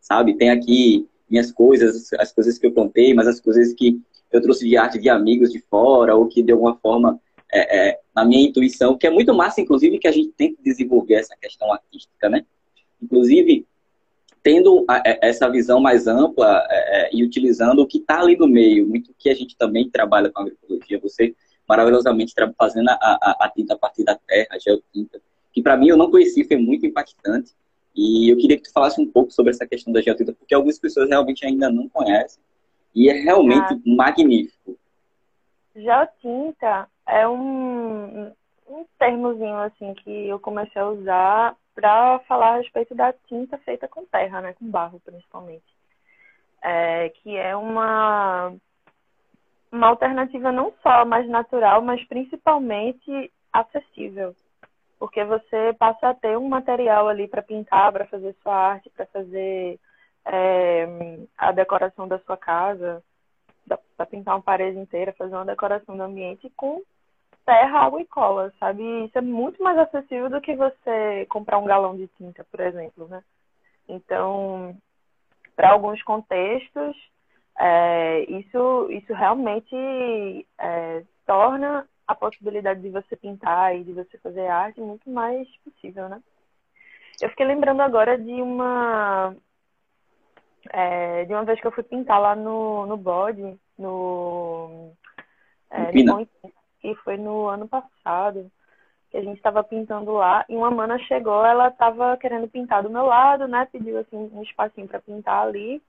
Sabe, 0.00 0.34
tem 0.34 0.50
aqui 0.50 1.06
minhas 1.28 1.52
coisas, 1.52 2.12
as 2.14 2.32
coisas 2.32 2.58
que 2.58 2.66
eu 2.66 2.72
plantei, 2.72 3.14
mas 3.14 3.28
as 3.28 3.38
coisas 3.38 3.72
que 3.72 4.00
eu 4.36 4.42
trouxe 4.42 4.68
de 4.68 4.76
arte 4.76 4.98
de 4.98 5.08
amigos 5.08 5.50
de 5.50 5.60
fora, 5.60 6.14
ou 6.16 6.26
que 6.26 6.42
de 6.42 6.52
alguma 6.52 6.76
forma, 6.76 7.20
é, 7.52 7.90
é, 7.90 8.00
na 8.14 8.24
minha 8.24 8.48
intuição, 8.48 8.96
que 8.96 9.06
é 9.06 9.10
muito 9.10 9.34
massa, 9.34 9.60
inclusive, 9.60 9.98
que 9.98 10.08
a 10.08 10.12
gente 10.12 10.30
tem 10.32 10.54
que 10.54 10.62
desenvolver 10.62 11.14
essa 11.14 11.36
questão 11.40 11.72
artística, 11.72 12.28
né? 12.28 12.44
Inclusive, 13.00 13.66
tendo 14.42 14.84
é, 15.04 15.28
essa 15.28 15.48
visão 15.48 15.80
mais 15.80 16.06
ampla 16.06 16.66
é, 16.68 17.06
é, 17.06 17.10
e 17.12 17.22
utilizando 17.22 17.80
o 17.80 17.86
que 17.86 17.98
está 17.98 18.20
ali 18.20 18.36
no 18.36 18.48
meio, 18.48 18.86
muito 18.86 19.14
que 19.18 19.28
a 19.28 19.34
gente 19.34 19.56
também 19.56 19.88
trabalha 19.88 20.30
com 20.30 20.42
agroecologia, 20.42 20.98
você 21.00 21.34
maravilhosamente 21.68 22.34
fazendo 22.58 22.88
a, 22.88 22.94
a, 22.94 23.36
a 23.46 23.48
tinta 23.48 23.74
a 23.74 23.78
partir 23.78 24.04
da 24.04 24.14
terra, 24.14 24.48
a 24.50 24.58
geotinta, 24.58 25.20
que 25.52 25.62
para 25.62 25.76
mim 25.76 25.88
eu 25.88 25.96
não 25.96 26.10
conheci, 26.10 26.44
foi 26.44 26.56
muito 26.56 26.84
impactante. 26.84 27.52
E 27.94 28.30
eu 28.30 28.36
queria 28.38 28.56
que 28.56 28.64
tu 28.64 28.72
falasse 28.72 29.00
um 29.00 29.06
pouco 29.06 29.30
sobre 29.30 29.50
essa 29.50 29.66
questão 29.66 29.92
da 29.92 30.00
geotinta, 30.00 30.32
porque 30.32 30.54
algumas 30.54 30.78
pessoas 30.78 31.08
realmente 31.08 31.44
ainda 31.44 31.70
não 31.70 31.88
conhecem. 31.88 32.42
E 32.94 33.08
é 33.08 33.12
realmente 33.12 33.74
ah. 33.74 33.78
magnífico. 33.84 34.76
Geotinta 35.74 36.88
é 37.06 37.26
um, 37.26 38.30
um 38.68 38.84
termozinho 38.98 39.56
assim 39.58 39.94
que 39.94 40.28
eu 40.28 40.38
comecei 40.38 40.80
a 40.80 40.88
usar 40.88 41.56
para 41.74 42.18
falar 42.20 42.54
a 42.54 42.56
respeito 42.58 42.94
da 42.94 43.12
tinta 43.26 43.56
feita 43.58 43.88
com 43.88 44.04
terra, 44.04 44.40
né, 44.42 44.52
com 44.52 44.70
barro 44.70 45.00
principalmente, 45.04 45.64
é, 46.62 47.08
que 47.08 47.36
é 47.36 47.56
uma 47.56 48.52
uma 49.70 49.86
alternativa 49.86 50.52
não 50.52 50.72
só 50.82 51.04
mais 51.06 51.26
natural, 51.26 51.80
mas 51.80 52.06
principalmente 52.06 53.32
acessível, 53.50 54.36
porque 54.98 55.24
você 55.24 55.74
passa 55.78 56.10
a 56.10 56.14
ter 56.14 56.36
um 56.36 56.46
material 56.46 57.08
ali 57.08 57.26
para 57.26 57.40
pintar, 57.40 57.90
para 57.90 58.04
fazer 58.06 58.36
sua 58.42 58.54
arte, 58.54 58.90
para 58.90 59.06
fazer 59.06 59.80
é, 60.24 60.86
a 61.36 61.52
decoração 61.52 62.06
da 62.06 62.18
sua 62.20 62.36
casa, 62.36 63.02
para 63.96 64.06
pintar 64.06 64.34
uma 64.34 64.42
parede 64.42 64.78
inteira, 64.78 65.12
fazer 65.12 65.34
uma 65.34 65.44
decoração 65.44 65.96
do 65.96 66.02
ambiente 66.02 66.50
com 66.56 66.82
terra, 67.44 67.80
água 67.80 68.00
e 68.00 68.06
cola, 68.06 68.52
sabe? 68.58 68.82
Isso 69.04 69.18
é 69.18 69.20
muito 69.20 69.62
mais 69.62 69.78
acessível 69.78 70.30
do 70.30 70.40
que 70.40 70.54
você 70.54 71.26
comprar 71.28 71.58
um 71.58 71.64
galão 71.64 71.96
de 71.96 72.06
tinta, 72.18 72.44
por 72.50 72.60
exemplo, 72.60 73.08
né? 73.08 73.22
Então, 73.88 74.76
para 75.56 75.70
alguns 75.70 76.02
contextos, 76.02 76.96
é, 77.58 78.24
isso, 78.30 78.88
isso 78.90 79.12
realmente 79.12 80.46
é, 80.58 81.02
torna 81.26 81.86
a 82.06 82.14
possibilidade 82.14 82.80
de 82.80 82.90
você 82.90 83.16
pintar 83.16 83.76
e 83.76 83.84
de 83.84 83.92
você 83.92 84.18
fazer 84.18 84.46
arte 84.46 84.80
muito 84.80 85.08
mais 85.10 85.48
possível, 85.58 86.08
né? 86.08 86.22
Eu 87.20 87.28
fiquei 87.30 87.46
lembrando 87.46 87.80
agora 87.82 88.18
de 88.18 88.42
uma 88.42 89.36
é, 90.70 91.24
de 91.24 91.32
uma 91.32 91.44
vez 91.44 91.60
que 91.60 91.66
eu 91.66 91.72
fui 91.72 91.82
pintar 91.82 92.20
lá 92.20 92.34
no, 92.36 92.86
no 92.86 92.96
bode, 92.96 93.58
no, 93.78 94.92
é, 95.70 96.02
no 96.02 96.26
que 96.80 96.94
foi 96.96 97.16
no 97.16 97.46
ano 97.46 97.68
passado, 97.68 98.50
que 99.10 99.16
a 99.16 99.22
gente 99.22 99.36
estava 99.36 99.62
pintando 99.62 100.12
lá, 100.12 100.44
e 100.48 100.56
uma 100.56 100.70
mana 100.70 100.98
chegou, 101.00 101.44
ela 101.44 101.68
estava 101.68 102.16
querendo 102.16 102.48
pintar 102.48 102.82
do 102.82 102.90
meu 102.90 103.04
lado, 103.04 103.46
né? 103.46 103.68
Pediu 103.70 103.98
assim 103.98 104.16
um 104.16 104.42
espacinho 104.42 104.88
para 104.88 105.00
pintar 105.00 105.46
ali. 105.46 105.82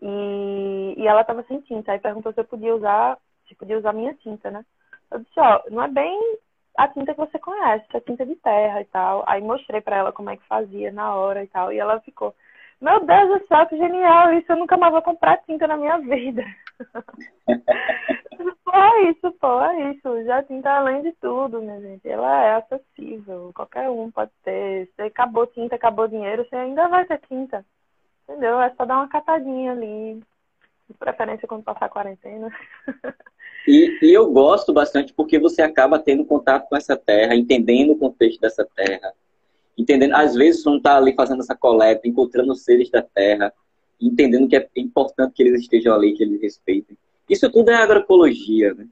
E, 0.00 0.94
e 0.96 1.06
ela 1.06 1.22
estava 1.22 1.42
sem 1.44 1.60
tinta, 1.60 1.92
aí 1.92 1.98
perguntou 1.98 2.32
se 2.32 2.40
eu 2.40 2.44
podia 2.44 2.74
usar, 2.74 3.18
se 3.48 3.54
podia 3.54 3.78
usar 3.78 3.92
minha 3.92 4.14
tinta, 4.14 4.50
né? 4.50 4.64
Eu 5.10 5.20
disse, 5.20 5.38
ó, 5.38 5.62
não 5.70 5.82
é 5.82 5.88
bem 5.88 6.38
a 6.76 6.88
tinta 6.88 7.14
que 7.14 7.20
você 7.20 7.38
conhece, 7.38 7.86
é 7.94 8.00
tinta 8.00 8.26
de 8.26 8.36
terra 8.36 8.80
e 8.80 8.84
tal. 8.86 9.24
Aí 9.26 9.40
mostrei 9.42 9.80
para 9.80 9.96
ela 9.96 10.12
como 10.12 10.30
é 10.30 10.36
que 10.36 10.46
fazia 10.46 10.92
na 10.92 11.14
hora 11.14 11.42
e 11.42 11.46
tal, 11.46 11.72
e 11.72 11.78
ela 11.78 12.00
ficou, 12.00 12.34
meu 12.80 13.04
Deus 13.04 13.40
do 13.40 13.46
céu, 13.46 13.66
que 13.66 13.76
genial! 13.76 14.32
Isso 14.34 14.52
eu 14.52 14.56
nunca 14.56 14.76
mais 14.76 14.92
vou 14.92 15.02
comprar 15.02 15.38
tinta 15.38 15.66
na 15.66 15.76
minha 15.76 15.98
vida. 15.98 16.44
pô, 18.64 18.72
é 18.72 19.10
isso, 19.10 19.32
pô, 19.40 19.60
é 19.62 19.92
isso. 19.92 20.24
Já 20.24 20.42
tinta 20.42 20.70
além 20.70 21.02
de 21.02 21.12
tudo, 21.12 21.62
minha 21.62 21.80
gente. 21.80 22.08
Ela 22.08 22.44
é 22.44 22.56
acessível. 22.56 23.50
Qualquer 23.54 23.88
um 23.88 24.10
pode 24.10 24.30
ter. 24.44 24.90
Se 24.94 25.02
acabou 25.02 25.46
tinta, 25.46 25.76
acabou 25.76 26.06
dinheiro, 26.06 26.44
você 26.44 26.56
ainda 26.56 26.88
vai 26.88 27.04
ter 27.06 27.20
tinta. 27.28 27.64
Entendeu? 28.28 28.60
É 28.60 28.70
só 28.74 28.84
dar 28.84 28.96
uma 28.96 29.08
catadinha 29.08 29.72
ali. 29.72 30.22
De 30.88 30.94
preferência 30.98 31.48
quando 31.48 31.64
passar 31.64 31.86
a 31.86 31.90
quarentena. 31.90 32.48
E, 33.66 33.98
e, 34.00 34.12
eu 34.12 34.30
gosto 34.30 34.72
bastante 34.72 35.12
porque 35.12 35.40
você 35.40 35.60
acaba 35.60 35.98
tendo 35.98 36.24
contato 36.24 36.68
com 36.68 36.76
essa 36.76 36.96
terra, 36.96 37.34
entendendo 37.34 37.94
o 37.94 37.98
contexto 37.98 38.40
dessa 38.40 38.64
terra, 38.64 39.12
entendendo, 39.76 40.14
às 40.14 40.34
vezes 40.34 40.64
não 40.64 40.76
está 40.76 40.96
ali 40.96 41.14
fazendo 41.14 41.40
essa 41.40 41.54
coleta, 41.54 42.08
encontrando 42.08 42.52
os 42.52 42.62
seres 42.62 42.90
da 42.90 43.02
terra, 43.02 43.52
entendendo 44.00 44.48
que 44.48 44.56
é 44.56 44.68
importante 44.76 45.34
que 45.34 45.42
eles 45.42 45.60
estejam 45.60 45.94
ali, 45.94 46.14
que 46.14 46.22
eles 46.22 46.40
respeitem. 46.40 46.96
Isso 47.28 47.50
tudo 47.50 47.70
é 47.70 47.74
agroecologia, 47.74 48.74
né? 48.74 48.86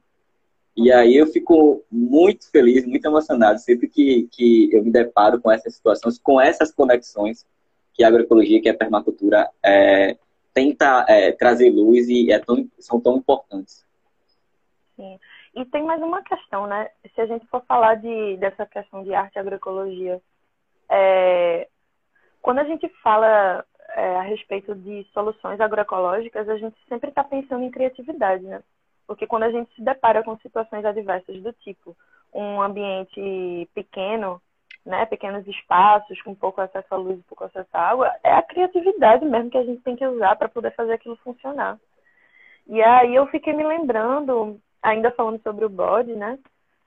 E 0.75 0.91
aí 0.91 1.15
eu 1.15 1.27
fico 1.27 1.83
muito 1.89 2.51
feliz, 2.51 2.85
muito 2.85 3.05
emocionado 3.05 3.59
sempre 3.59 3.87
que, 3.87 4.27
que 4.31 4.69
eu 4.73 4.83
me 4.83 4.91
deparo 4.91 5.39
com 5.39 5.49
essas 5.49 5.75
situações, 5.75 6.19
com 6.19 6.39
essas 6.39 6.73
conexões 6.73 7.45
que 7.93 8.03
a 8.03 8.09
agroecologia, 8.09 8.61
que 8.61 8.67
a 8.67 8.77
permacultura 8.77 9.49
é, 9.63 10.17
tenta 10.53 11.05
é, 11.07 11.31
trazer 11.31 11.69
luz 11.69 12.09
e 12.09 12.29
é 12.29 12.39
tão, 12.39 12.67
são 12.77 12.99
tão 12.99 13.15
importantes. 13.17 13.85
Sim. 14.97 15.17
E 15.55 15.63
tem 15.65 15.83
mais 15.83 16.01
uma 16.01 16.21
questão, 16.21 16.67
né? 16.67 16.89
Se 17.13 17.21
a 17.21 17.25
gente 17.25 17.47
for 17.47 17.63
falar 17.65 17.95
de, 17.95 18.35
dessa 18.37 18.65
questão 18.65 19.01
de 19.03 19.13
arte 19.13 19.35
e 19.35 19.39
agroecologia, 19.39 20.21
é, 20.89 21.67
quando 22.41 22.59
a 22.59 22.63
gente 22.63 22.87
fala 23.01 23.65
é, 23.95 24.17
a 24.17 24.21
respeito 24.21 24.75
de 24.75 25.03
soluções 25.13 25.59
agroecológicas, 25.59 26.47
a 26.47 26.57
gente 26.57 26.77
sempre 26.87 27.09
está 27.09 27.23
pensando 27.23 27.63
em 27.63 27.71
criatividade, 27.71 28.43
né? 28.43 28.61
Porque 29.07 29.27
quando 29.27 29.43
a 29.43 29.51
gente 29.51 29.73
se 29.75 29.81
depara 29.81 30.23
com 30.23 30.37
situações 30.39 30.83
adversas 30.83 31.41
do 31.41 31.53
tipo 31.53 31.95
um 32.33 32.61
ambiente 32.61 33.69
pequeno, 33.73 34.41
né, 34.85 35.05
pequenos 35.05 35.47
espaços, 35.47 36.21
com 36.21 36.35
pouco 36.35 36.61
acesso 36.61 36.93
à 36.93 36.97
luz 36.97 37.19
e 37.19 37.23
pouco 37.23 37.45
acesso 37.45 37.69
à 37.73 37.79
água, 37.79 38.13
é 38.23 38.33
a 38.33 38.43
criatividade 38.43 39.25
mesmo 39.25 39.49
que 39.49 39.57
a 39.57 39.63
gente 39.63 39.81
tem 39.81 39.95
que 39.95 40.05
usar 40.05 40.35
para 40.35 40.49
poder 40.49 40.71
fazer 40.75 40.93
aquilo 40.93 41.15
funcionar. 41.17 41.79
E 42.67 42.81
aí 42.83 43.15
eu 43.15 43.25
fiquei 43.27 43.53
me 43.53 43.65
lembrando, 43.65 44.59
ainda 44.83 45.11
falando 45.11 45.41
sobre 45.41 45.65
o 45.65 45.69
bode, 45.69 46.13
né, 46.13 46.37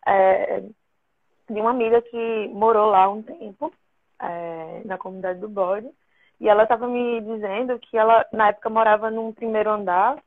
é, 0.07 0.61
de 0.61 1.61
uma 1.61 1.71
amiga 1.71 2.03
que 2.03 2.49
morou 2.49 2.91
lá 2.91 3.09
um 3.09 3.23
tempo, 3.23 3.73
é, 4.21 4.83
na 4.85 4.99
comunidade 4.99 5.41
do 5.41 5.49
bode, 5.49 5.89
e 6.41 6.49
ela 6.49 6.63
estava 6.63 6.87
me 6.87 7.21
dizendo 7.21 7.79
que 7.79 7.97
ela, 7.97 8.25
na 8.33 8.49
época, 8.49 8.71
morava 8.71 9.11
num 9.11 9.33
primeiro 9.33 9.71
andar, 9.71 10.23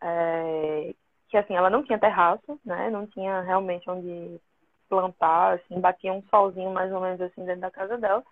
é, 0.00 0.94
que 1.28 1.36
assim, 1.36 1.54
ela 1.54 1.70
não 1.70 1.82
tinha 1.82 1.98
terraço, 1.98 2.60
né, 2.64 2.90
não 2.90 3.06
tinha 3.06 3.40
realmente 3.40 3.88
onde 3.88 4.40
plantar, 4.88 5.54
assim, 5.54 5.80
batia 5.80 6.12
um 6.12 6.22
solzinho 6.24 6.70
mais 6.70 6.92
ou 6.92 7.00
menos 7.00 7.20
assim 7.20 7.44
dentro 7.44 7.62
da 7.62 7.70
casa 7.70 7.96
dela. 7.96 8.22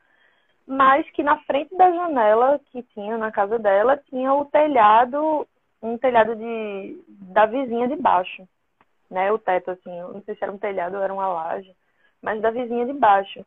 Mas 0.67 1.09
que 1.13 1.23
na 1.23 1.39
frente 1.45 1.75
da 1.77 1.91
janela 1.91 2.61
que 2.71 2.83
tinha 2.83 3.17
na 3.17 3.33
casa 3.33 3.59
dela 3.59 3.97
tinha 3.97 4.33
o 4.35 4.45
telhado, 4.45 5.49
um 5.83 5.97
telhado 5.97 6.37
de, 6.37 7.03
da 7.09 7.47
vizinha 7.47 7.89
de 7.89 7.97
baixo, 7.97 8.47
né? 9.11 9.33
O 9.33 9.39
teto, 9.39 9.71
assim, 9.71 9.99
não 10.01 10.23
sei 10.23 10.35
se 10.35 10.45
era 10.45 10.53
um 10.53 10.59
telhado 10.59 10.97
ou 10.97 11.03
era 11.03 11.13
uma 11.13 11.29
laje, 11.29 11.75
mas 12.21 12.41
da 12.43 12.51
vizinha 12.51 12.85
de 12.85 12.93
baixo. 12.93 13.45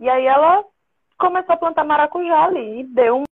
E 0.00 0.08
aí 0.08 0.26
ela 0.26 0.64
começou 1.18 1.54
a 1.54 1.58
plantar 1.58 1.84
maracujá 1.84 2.44
ali 2.44 2.80
e 2.80 2.84
deu 2.84 3.18
um 3.18 3.24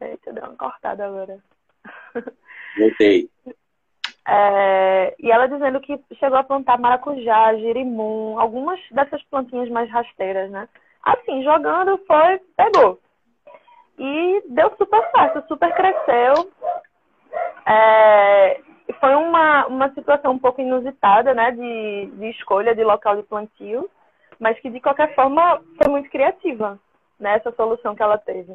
Eita, 0.00 0.32
deu 0.32 0.44
uma 0.44 0.56
cortada 0.56 1.06
agora. 1.06 1.42
Voltei. 2.76 3.28
É, 4.30 5.14
e 5.18 5.30
ela 5.30 5.48
dizendo 5.48 5.80
que 5.80 5.98
chegou 6.18 6.36
a 6.36 6.44
plantar 6.44 6.78
maracujá, 6.78 7.54
girimum, 7.54 8.38
algumas 8.38 8.78
dessas 8.90 9.22
plantinhas 9.24 9.70
mais 9.70 9.90
rasteiras, 9.90 10.50
né? 10.50 10.68
Assim, 11.02 11.42
jogando, 11.42 11.98
foi, 12.06 12.38
pegou. 12.54 13.00
E 13.98 14.42
deu 14.50 14.70
super 14.76 15.02
certo, 15.12 15.48
super 15.48 15.74
cresceu. 15.74 16.52
É, 17.66 18.60
foi 19.00 19.14
uma, 19.14 19.66
uma 19.66 19.90
situação 19.94 20.32
um 20.32 20.38
pouco 20.38 20.60
inusitada, 20.60 21.32
né? 21.32 21.50
De, 21.52 22.10
de 22.18 22.26
escolha 22.28 22.74
de 22.74 22.84
local 22.84 23.16
de 23.16 23.22
plantio, 23.22 23.88
mas 24.38 24.60
que 24.60 24.68
de 24.68 24.78
qualquer 24.78 25.14
forma 25.14 25.58
foi 25.82 25.90
muito 25.90 26.10
criativa, 26.10 26.78
né? 27.18 27.36
Essa 27.36 27.50
solução 27.52 27.94
que 27.94 28.02
ela 28.02 28.18
teve. 28.18 28.54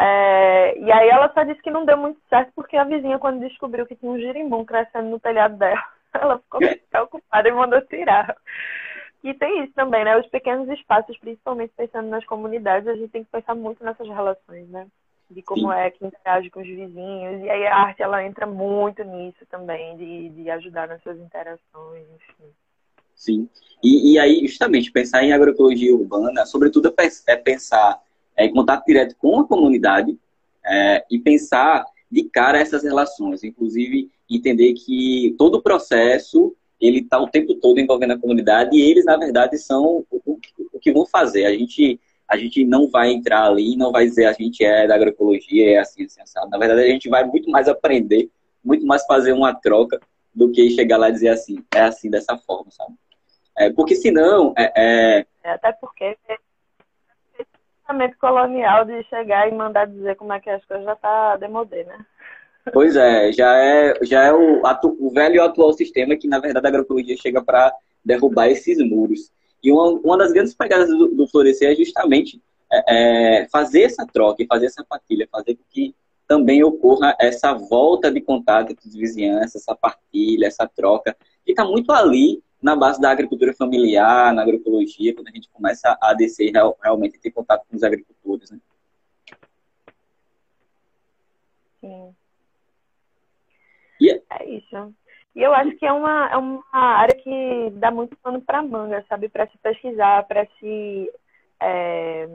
É, 0.00 0.78
e 0.78 0.92
aí 0.92 1.08
ela 1.08 1.32
só 1.34 1.42
disse 1.42 1.60
que 1.60 1.72
não 1.72 1.84
deu 1.84 1.98
muito 1.98 2.20
certo 2.28 2.52
porque 2.54 2.76
a 2.76 2.84
vizinha, 2.84 3.18
quando 3.18 3.40
descobriu 3.40 3.84
que 3.84 3.96
tinha 3.96 4.12
um 4.12 4.18
girimum 4.18 4.64
crescendo 4.64 5.08
no 5.08 5.18
telhado 5.18 5.56
dela, 5.56 5.82
ela 6.14 6.38
ficou 6.38 6.60
preocupada 6.88 7.48
e 7.48 7.52
mandou 7.52 7.80
tirar. 7.82 8.36
E 9.24 9.34
tem 9.34 9.64
isso 9.64 9.72
também, 9.74 10.04
né? 10.04 10.16
Os 10.16 10.28
pequenos 10.28 10.68
espaços, 10.68 11.18
principalmente 11.18 11.72
pensando 11.76 12.08
nas 12.08 12.24
comunidades, 12.24 12.86
a 12.86 12.94
gente 12.94 13.10
tem 13.10 13.24
que 13.24 13.30
pensar 13.30 13.56
muito 13.56 13.82
nessas 13.82 14.06
relações, 14.06 14.68
né? 14.68 14.86
De 15.28 15.42
como 15.42 15.72
Sim. 15.72 15.78
é 15.78 15.90
que 15.90 16.06
interage 16.06 16.48
com 16.48 16.60
os 16.60 16.66
vizinhos. 16.66 17.42
E 17.42 17.50
aí 17.50 17.66
a 17.66 17.76
arte, 17.76 18.00
ela 18.00 18.24
entra 18.24 18.46
muito 18.46 19.02
nisso 19.02 19.44
também, 19.50 19.96
de, 19.96 20.28
de 20.28 20.50
ajudar 20.50 20.86
nessas 20.86 21.18
interações, 21.18 22.06
enfim. 22.14 22.52
Sim. 23.16 23.48
E, 23.82 24.12
e 24.12 24.18
aí, 24.18 24.46
justamente, 24.46 24.92
pensar 24.92 25.24
em 25.24 25.32
agroecologia 25.32 25.92
urbana, 25.92 26.46
sobretudo 26.46 26.94
é 27.26 27.36
pensar 27.36 28.00
é, 28.38 28.46
em 28.46 28.52
contato 28.52 28.86
direto 28.86 29.16
com 29.18 29.40
a 29.40 29.46
comunidade 29.46 30.16
é, 30.64 31.04
e 31.10 31.18
pensar 31.18 31.84
de 32.10 32.22
cara 32.24 32.58
essas 32.58 32.84
relações, 32.84 33.42
inclusive 33.42 34.10
entender 34.30 34.72
que 34.74 35.34
todo 35.36 35.56
o 35.56 35.62
processo 35.62 36.54
ele 36.80 37.00
está 37.00 37.18
o 37.18 37.28
tempo 37.28 37.56
todo 37.56 37.80
envolvendo 37.80 38.12
a 38.12 38.18
comunidade 38.18 38.76
e 38.76 38.80
eles 38.80 39.04
na 39.04 39.16
verdade 39.16 39.58
são 39.58 40.04
o, 40.10 40.22
o, 40.24 40.78
que 40.80 40.92
vão 40.92 41.04
fazer. 41.04 41.44
A 41.44 41.52
gente 41.52 42.00
a 42.28 42.36
gente 42.36 42.62
não 42.62 42.88
vai 42.88 43.10
entrar 43.10 43.46
ali, 43.46 43.74
não 43.74 43.90
vai 43.90 44.04
dizer 44.04 44.26
a 44.26 44.32
gente 44.32 44.62
é 44.62 44.86
da 44.86 44.94
agroecologia, 44.94 45.70
é 45.70 45.78
assim, 45.78 46.04
assim, 46.04 46.20
assim. 46.20 46.38
Na 46.50 46.58
verdade 46.58 46.82
a 46.82 46.86
gente 46.86 47.08
vai 47.08 47.24
muito 47.24 47.50
mais 47.50 47.66
aprender, 47.68 48.30
muito 48.62 48.86
mais 48.86 49.04
fazer 49.06 49.32
uma 49.32 49.54
troca 49.54 49.98
do 50.34 50.50
que 50.52 50.70
chegar 50.70 50.98
lá 50.98 51.08
e 51.08 51.12
dizer 51.12 51.30
assim, 51.30 51.64
é 51.74 51.80
assim 51.80 52.10
dessa 52.10 52.36
forma, 52.36 52.70
sabe? 52.70 52.94
É, 53.56 53.70
porque 53.70 53.96
senão 53.96 54.54
é, 54.56 54.72
é... 54.76 55.26
é 55.42 55.50
até 55.50 55.72
porque 55.72 56.16
pensamento 57.88 58.16
colonial 58.18 58.84
de 58.84 59.02
chegar 59.04 59.48
e 59.48 59.54
mandar 59.54 59.86
dizer 59.86 60.14
como 60.16 60.32
é 60.32 60.40
que 60.40 60.50
as 60.50 60.64
coisas 60.66 60.84
já 60.84 60.94
tá 60.94 61.36
demodê, 61.36 61.84
né? 61.84 61.98
Pois 62.72 62.94
é, 62.94 63.32
já 63.32 63.56
é, 63.56 63.94
já 64.02 64.24
é 64.24 64.32
o, 64.32 64.66
atu, 64.66 64.94
o 65.00 65.10
velho 65.10 65.36
e 65.36 65.40
atual 65.40 65.72
sistema 65.72 66.16
que, 66.16 66.28
na 66.28 66.38
verdade, 66.38 66.66
a 66.66 66.68
agroecologia 66.68 67.16
chega 67.16 67.42
para 67.42 67.72
derrubar 68.04 68.48
esses 68.48 68.78
muros. 68.78 69.32
E 69.62 69.72
uma, 69.72 69.88
uma 69.88 70.18
das 70.18 70.32
grandes 70.32 70.54
pegadas 70.54 70.88
do, 70.90 71.08
do 71.08 71.26
Florescer 71.26 71.72
é 71.72 71.74
justamente 71.74 72.42
é, 72.70 73.40
é, 73.40 73.48
fazer 73.48 73.82
essa 73.82 74.06
troca, 74.06 74.44
fazer 74.46 74.66
essa 74.66 74.84
partilha, 74.84 75.26
fazer 75.32 75.54
com 75.54 75.62
que 75.70 75.94
também 76.26 76.62
ocorra 76.62 77.16
essa 77.18 77.54
volta 77.54 78.12
de 78.12 78.20
contato 78.20 78.72
entre 78.72 78.86
os 78.86 78.94
vizinhanças, 78.94 79.62
essa 79.62 79.74
partilha, 79.74 80.46
essa 80.46 80.68
troca, 80.68 81.16
que 81.42 81.52
está 81.52 81.64
muito 81.64 81.90
ali 81.90 82.42
na 82.62 82.74
base 82.74 83.00
da 83.00 83.10
agricultura 83.10 83.54
familiar, 83.54 84.32
na 84.32 84.42
agroecologia, 84.42 85.14
quando 85.14 85.28
a 85.28 85.30
gente 85.30 85.48
começa 85.50 85.96
a 86.00 86.12
descer 86.14 86.50
real, 86.50 86.76
realmente 86.82 87.18
ter 87.18 87.30
contato 87.30 87.64
com 87.68 87.76
os 87.76 87.82
agricultores, 87.82 88.50
né? 88.50 88.58
Sim. 91.80 92.14
Yeah. 94.00 94.22
É 94.30 94.44
isso. 94.48 94.94
E 95.34 95.42
eu 95.42 95.52
acho 95.54 95.76
que 95.76 95.86
é 95.86 95.92
uma, 95.92 96.28
é 96.30 96.36
uma 96.36 96.64
área 96.72 97.14
que 97.14 97.70
dá 97.74 97.90
muito 97.90 98.16
pano 98.16 98.40
para 98.40 98.62
manga, 98.62 99.04
sabe? 99.08 99.28
Para 99.28 99.46
se 99.46 99.58
pesquisar, 99.58 100.24
para 100.26 100.46
se. 100.58 101.12
É, 101.60 102.28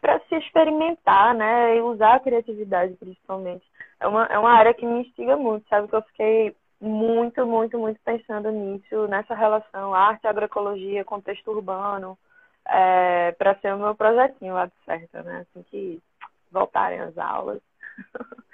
para 0.00 0.20
se 0.28 0.34
experimentar, 0.34 1.34
né? 1.34 1.76
E 1.76 1.80
usar 1.80 2.16
a 2.16 2.20
criatividade, 2.20 2.94
principalmente. 2.96 3.64
É 4.00 4.06
uma, 4.06 4.26
é 4.26 4.38
uma 4.38 4.50
área 4.50 4.74
que 4.74 4.84
me 4.84 5.00
instiga 5.00 5.36
muito, 5.36 5.66
sabe? 5.68 5.88
Que 5.88 5.94
eu 5.94 6.02
fiquei 6.02 6.56
muito, 6.82 7.46
muito, 7.46 7.78
muito 7.78 8.00
pensando 8.04 8.50
nisso, 8.50 9.06
nessa 9.06 9.36
relação 9.36 9.94
arte, 9.94 10.26
agroecologia, 10.26 11.04
contexto 11.04 11.48
urbano, 11.48 12.18
é, 12.66 13.30
para 13.32 13.54
ser 13.60 13.72
o 13.72 13.78
meu 13.78 13.94
projetinho 13.94 14.54
lá 14.54 14.66
de 14.66 14.72
certo, 14.84 15.22
né? 15.22 15.46
Assim 15.46 15.62
que 15.70 16.02
voltarem 16.50 16.98
as 16.98 17.16
aulas. 17.16 17.60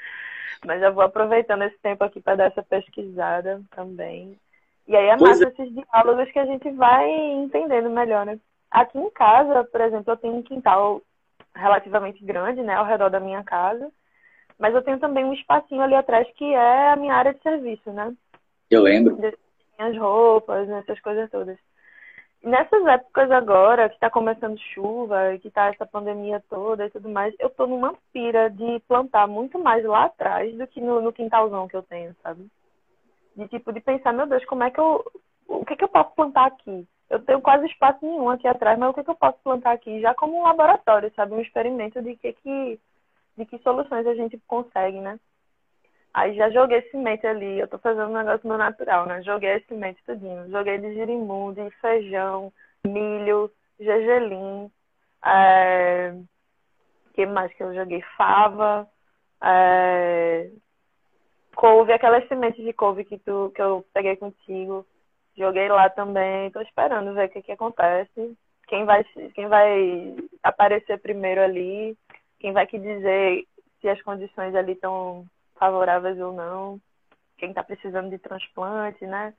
Mas 0.67 0.83
eu 0.83 0.93
vou 0.93 1.05
aproveitando 1.05 1.63
esse 1.63 1.79
tempo 1.79 2.05
aqui 2.05 2.21
para 2.21 2.37
dar 2.37 2.45
essa 2.47 2.63
pesquisada 2.63 3.63
também. 3.71 4.39
E 4.87 4.95
aí 4.95 5.07
é 5.07 5.17
massa 5.17 5.45
é. 5.45 5.49
esses 5.49 5.73
diálogos 5.73 6.31
que 6.31 6.39
a 6.39 6.45
gente 6.45 6.71
vai 6.73 7.11
entendendo 7.11 7.89
melhor, 7.89 8.27
né? 8.27 8.39
Aqui 8.71 8.99
em 8.99 9.11
casa, 9.11 9.65
por 9.65 9.81
exemplo, 9.81 10.13
eu 10.13 10.17
tenho 10.19 10.35
um 10.35 10.43
quintal 10.43 11.01
relativamente 11.55 12.23
grande, 12.23 12.63
né, 12.63 12.75
ao 12.75 12.85
redor 12.85 13.09
da 13.09 13.21
minha 13.21 13.43
casa. 13.43 13.91
Mas 14.59 14.75
eu 14.75 14.83
tenho 14.83 14.99
também 14.99 15.25
um 15.25 15.33
espacinho 15.33 15.81
ali 15.81 15.95
atrás 15.95 16.27
que 16.35 16.45
é 16.53 16.91
a 16.91 16.97
minha 16.97 17.15
área 17.15 17.33
de 17.33 17.41
serviço, 17.43 17.93
né? 17.93 18.13
Eu 18.71 18.83
lembro. 18.83 19.17
Minhas 19.79 19.97
roupas, 19.97 20.69
essas 20.69 21.01
coisas 21.01 21.31
todas. 21.31 21.57
Nessas 22.43 22.87
épocas 22.87 23.31
agora, 23.31 23.89
que 23.89 23.95
está 23.97 24.09
começando 24.11 24.59
chuva, 24.73 25.39
que 25.41 25.49
está 25.49 25.69
essa 25.69 25.87
pandemia 25.87 26.43
toda 26.49 26.87
e 26.87 26.91
tudo 26.91 27.09
mais, 27.09 27.35
eu 27.39 27.51
tô 27.51 27.67
numa 27.67 27.95
pira 28.13 28.49
de 28.49 28.81
plantar 28.87 29.27
muito 29.27 29.59
mais 29.59 29.85
lá 29.85 30.05
atrás 30.05 30.55
do 30.57 30.67
que 30.67 30.81
no, 30.81 31.01
no 31.01 31.13
quintalzão 31.13 31.67
que 31.67 31.77
eu 31.77 31.83
tenho, 31.83 32.15
sabe? 32.23 32.47
De 33.37 33.49
tipo, 33.49 33.73
de 33.73 33.81
pensar, 33.81 34.13
meu 34.13 34.27
Deus, 34.27 34.45
como 34.45 34.65
é 34.65 34.71
que 34.71 34.81
eu. 34.81 35.05
O 35.49 35.65
que 35.65 35.73
é 35.73 35.77
que 35.77 35.85
eu 35.85 35.89
posso 35.89 36.15
plantar 36.15 36.47
aqui? 36.47 36.87
Eu 37.11 37.21
tenho 37.21 37.41
quase 37.41 37.67
espaço 37.67 37.99
nenhum 38.03 38.29
aqui 38.29 38.47
atrás, 38.47 38.79
mas 38.79 38.91
o 38.91 38.95
que 38.95 39.01
é 39.01 39.05
que 39.05 39.11
eu 39.11 39.15
posso 39.15 39.39
plantar 39.43 39.73
aqui? 39.73 40.01
Já 40.01 40.15
como 40.15 40.39
um 40.39 40.43
laboratório, 40.43 41.11
sabe? 41.17 41.35
Um 41.35 41.41
experimento 41.41 42.03
de 42.03 42.15
que 42.17 42.33
que 42.35 42.79
de 43.39 43.47
que 43.47 43.59
soluções 43.59 44.07
a 44.07 44.15
gente 44.15 44.39
consegue, 44.47 45.01
né? 45.01 45.19
Aí 46.13 46.35
já 46.35 46.51
joguei 46.51 46.83
semente 46.91 47.27
ali, 47.27 47.61
eu 47.61 47.69
tô 47.69 47.79
fazendo 47.79 48.11
um 48.11 48.17
negócio 48.17 48.49
no 48.49 48.59
natural, 48.59 49.07
né? 49.07 49.23
Joguei 49.23 49.61
semente 49.69 50.03
tudinho. 50.05 50.51
Joguei 50.51 50.79
de 50.79 50.95
girimum, 50.95 51.53
de 51.53 51.71
feijão, 51.81 52.53
milho, 52.85 53.51
gergelim, 53.79 54.71
é... 55.25 56.15
que 57.15 57.25
mais 57.27 57.53
que 57.55 57.63
eu 57.63 57.75
joguei? 57.75 58.03
Fava, 58.17 58.89
é... 59.43 60.51
couve, 61.55 61.93
aquelas 61.93 62.27
sementes 62.27 62.65
de 62.65 62.73
couve 62.73 63.05
que, 63.05 63.19
tu, 63.19 63.53
que 63.55 63.63
eu 63.63 63.85
peguei 63.95 64.17
contigo. 64.17 64.85
Joguei 65.37 65.69
lá 65.69 65.89
também, 65.89 66.51
tô 66.51 66.61
esperando 66.63 67.15
ver 67.15 67.29
o 67.29 67.31
que, 67.31 67.43
que 67.43 67.53
acontece. 67.53 68.37
Quem 68.67 68.85
vai, 68.85 69.05
quem 69.35 69.47
vai 69.47 70.17
aparecer 70.43 70.99
primeiro 70.99 71.41
ali 71.41 71.97
quem 72.39 72.53
vai 72.53 72.67
que 72.67 72.79
dizer 72.79 73.47
se 73.81 73.89
as 73.89 74.01
condições 74.03 74.55
ali 74.55 74.73
estão 74.73 75.27
favoráveis 75.57 76.19
ou 76.21 76.33
não. 76.33 76.81
quem 77.37 77.51
está 77.51 77.63
precisando 77.63 78.11
de 78.11 78.19
transplante, 78.19 79.07
né? 79.07 79.33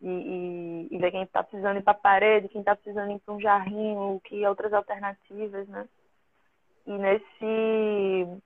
E, 0.00 0.08
e, 0.08 0.88
e 0.90 0.98
ver 0.98 1.10
quem 1.10 1.22
está 1.22 1.42
precisando 1.42 1.78
ir 1.78 1.82
para 1.82 1.92
a 1.92 2.00
parede, 2.00 2.48
quem 2.48 2.60
está 2.60 2.74
precisando 2.74 3.12
ir 3.12 3.20
para 3.20 3.34
um 3.34 3.40
jarrinho, 3.40 4.20
que 4.24 4.46
outras 4.46 4.72
alternativas, 4.72 5.68
né? 5.68 5.88
E 6.86 6.92
nesse, 6.92 8.42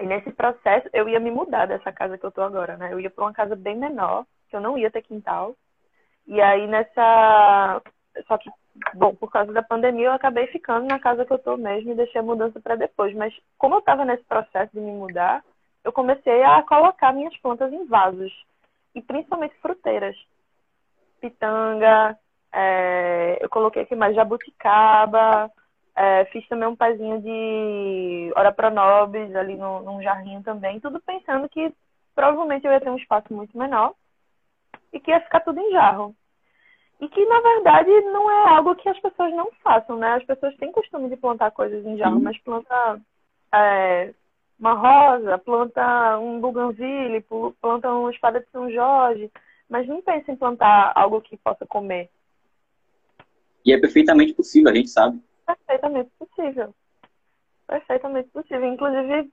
e 0.00 0.06
nesse 0.06 0.30
processo, 0.32 0.88
eu 0.92 1.08
ia 1.08 1.18
me 1.18 1.30
mudar 1.30 1.66
dessa 1.66 1.92
casa 1.92 2.16
que 2.16 2.24
eu 2.24 2.30
tô 2.30 2.42
agora, 2.42 2.76
né? 2.76 2.92
Eu 2.92 3.00
ia 3.00 3.10
para 3.10 3.24
uma 3.24 3.32
casa 3.32 3.56
bem 3.56 3.76
menor, 3.76 4.24
que 4.48 4.56
eu 4.56 4.60
não 4.60 4.78
ia 4.78 4.90
ter 4.90 5.02
quintal. 5.02 5.56
E 6.26 6.40
aí 6.40 6.66
nessa. 6.66 7.82
Só 8.26 8.38
que, 8.38 8.50
bom, 8.94 9.14
por 9.14 9.30
causa 9.30 9.52
da 9.52 9.62
pandemia, 9.62 10.06
eu 10.06 10.12
acabei 10.12 10.46
ficando 10.48 10.86
na 10.86 10.98
casa 10.98 11.24
que 11.24 11.32
eu 11.32 11.38
tô 11.38 11.56
mesmo 11.56 11.92
e 11.92 11.96
deixei 11.96 12.20
a 12.20 12.24
mudança 12.24 12.60
para 12.60 12.76
depois. 12.76 13.14
Mas 13.14 13.34
como 13.56 13.76
eu 13.76 13.78
estava 13.80 14.04
nesse 14.04 14.24
processo 14.24 14.72
de 14.72 14.80
me 14.80 14.92
mudar, 14.92 15.44
eu 15.84 15.92
comecei 15.92 16.42
a 16.42 16.62
colocar 16.62 17.12
minhas 17.12 17.36
plantas 17.38 17.72
em 17.72 17.86
vasos. 17.86 18.32
E 18.94 19.02
principalmente 19.02 19.54
fruteiras. 19.60 20.16
Pitanga, 21.20 22.18
é, 22.52 23.38
eu 23.40 23.48
coloquei 23.48 23.82
aqui 23.82 23.94
mais 23.94 24.14
jabuticaba, 24.14 25.50
é, 25.94 26.24
fiz 26.26 26.46
também 26.48 26.68
um 26.68 26.76
pezinho 26.76 27.20
de 27.20 28.32
Ora 28.36 28.52
Pronobis 28.52 29.34
ali 29.34 29.56
no, 29.56 29.82
num 29.82 30.00
jarrinho 30.00 30.42
também, 30.42 30.78
tudo 30.80 31.00
pensando 31.00 31.48
que 31.48 31.72
provavelmente 32.14 32.66
eu 32.66 32.72
ia 32.72 32.80
ter 32.80 32.90
um 32.90 32.96
espaço 32.96 33.32
muito 33.32 33.56
menor 33.58 33.94
e 34.92 35.00
que 35.00 35.10
ia 35.10 35.20
ficar 35.20 35.40
tudo 35.40 35.60
em 35.60 35.72
jarro. 35.72 36.14
E 37.00 37.08
que, 37.08 37.24
na 37.26 37.40
verdade, 37.40 37.90
não 38.12 38.30
é 38.30 38.56
algo 38.56 38.74
que 38.74 38.88
as 38.88 38.98
pessoas 39.00 39.32
não 39.34 39.50
façam, 39.62 39.96
né? 39.96 40.14
As 40.14 40.24
pessoas 40.24 40.56
têm 40.56 40.72
costume 40.72 41.08
de 41.08 41.16
plantar 41.16 41.52
coisas 41.52 41.84
em 41.86 41.96
jarro, 41.96 42.20
mas 42.20 42.36
planta 42.38 43.00
é, 43.54 44.12
uma 44.58 44.72
rosa, 44.72 45.38
planta 45.38 46.18
um 46.18 46.40
bougainville, 46.40 47.24
planta 47.60 47.92
uma 47.92 48.10
espada 48.10 48.40
de 48.40 48.50
São 48.50 48.70
Jorge, 48.70 49.30
mas 49.68 49.86
não 49.86 50.02
pensa 50.02 50.32
em 50.32 50.36
plantar 50.36 50.92
algo 50.96 51.20
que 51.20 51.36
possa 51.36 51.64
comer. 51.66 52.10
E 53.64 53.72
é 53.72 53.78
perfeitamente 53.78 54.34
possível, 54.34 54.70
a 54.70 54.74
gente 54.74 54.90
sabe 54.90 55.20
perfeitamente 55.54 56.10
possível. 56.18 56.74
Perfeitamente 57.66 58.28
possível. 58.30 58.64
Inclusive, 58.64 59.30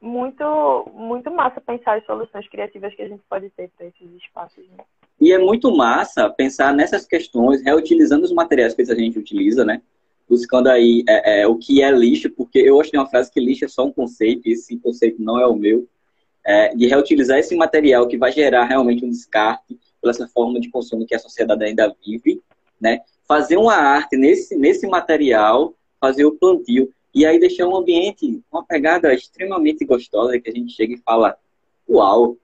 muito, 0.00 0.90
muito 0.94 1.30
massa 1.30 1.60
pensar 1.60 1.98
as 1.98 2.06
soluções 2.06 2.48
criativas 2.48 2.94
que 2.94 3.02
a 3.02 3.08
gente 3.08 3.22
pode 3.28 3.50
ter 3.50 3.70
para 3.76 3.86
esses 3.86 4.10
espaços. 4.22 4.64
Né? 4.68 4.84
E 5.20 5.32
é 5.32 5.38
muito 5.38 5.74
massa 5.74 6.28
pensar 6.30 6.74
nessas 6.74 7.06
questões, 7.06 7.62
reutilizando 7.62 8.24
os 8.24 8.32
materiais 8.32 8.74
que 8.74 8.82
a 8.82 8.94
gente 8.94 9.18
utiliza, 9.18 9.64
né? 9.64 9.80
Buscando 10.28 10.68
aí 10.68 11.04
é, 11.08 11.42
é, 11.42 11.46
o 11.46 11.56
que 11.56 11.82
é 11.82 11.90
lixo, 11.90 12.30
porque 12.30 12.58
eu 12.58 12.80
acho 12.80 12.90
que 12.90 12.98
uma 12.98 13.08
frase 13.08 13.32
que 13.32 13.40
lixo 13.40 13.64
é 13.64 13.68
só 13.68 13.84
um 13.84 13.92
conceito, 13.92 14.48
e 14.48 14.52
esse 14.52 14.76
conceito 14.78 15.22
não 15.22 15.40
é 15.40 15.46
o 15.46 15.54
meu. 15.54 15.88
É, 16.44 16.74
de 16.74 16.86
reutilizar 16.86 17.38
esse 17.38 17.56
material 17.56 18.06
que 18.06 18.16
vai 18.16 18.30
gerar 18.30 18.64
realmente 18.64 19.04
um 19.04 19.10
descarte 19.10 19.78
pela 20.00 20.12
essa 20.12 20.28
forma 20.28 20.60
de 20.60 20.70
consumo 20.70 21.06
que 21.06 21.14
a 21.14 21.18
sociedade 21.18 21.64
ainda 21.64 21.92
vive, 22.04 22.40
né? 22.80 23.00
fazer 23.26 23.56
uma 23.56 23.74
arte 23.74 24.16
nesse, 24.16 24.56
nesse 24.56 24.86
material, 24.86 25.74
fazer 26.00 26.24
o 26.24 26.36
plantio, 26.36 26.92
e 27.16 27.24
aí 27.24 27.40
deixar 27.40 27.66
um 27.66 27.74
ambiente, 27.74 28.44
uma 28.52 28.62
pegada 28.62 29.14
extremamente 29.14 29.86
gostosa, 29.86 30.38
que 30.38 30.50
a 30.50 30.52
gente 30.52 30.74
chega 30.74 30.92
e 30.92 30.98
fala, 30.98 31.34
uau, 31.88 32.36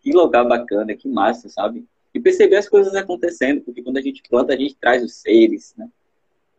que 0.00 0.10
lugar 0.10 0.44
bacana, 0.44 0.96
que 0.96 1.08
massa, 1.08 1.48
sabe? 1.48 1.86
E 2.12 2.18
perceber 2.18 2.56
as 2.56 2.68
coisas 2.68 2.92
acontecendo, 2.96 3.60
porque 3.60 3.84
quando 3.84 3.98
a 3.98 4.00
gente 4.00 4.24
planta, 4.28 4.52
a 4.52 4.56
gente 4.56 4.74
traz 4.74 5.04
os 5.04 5.14
seres, 5.14 5.76
né? 5.78 5.88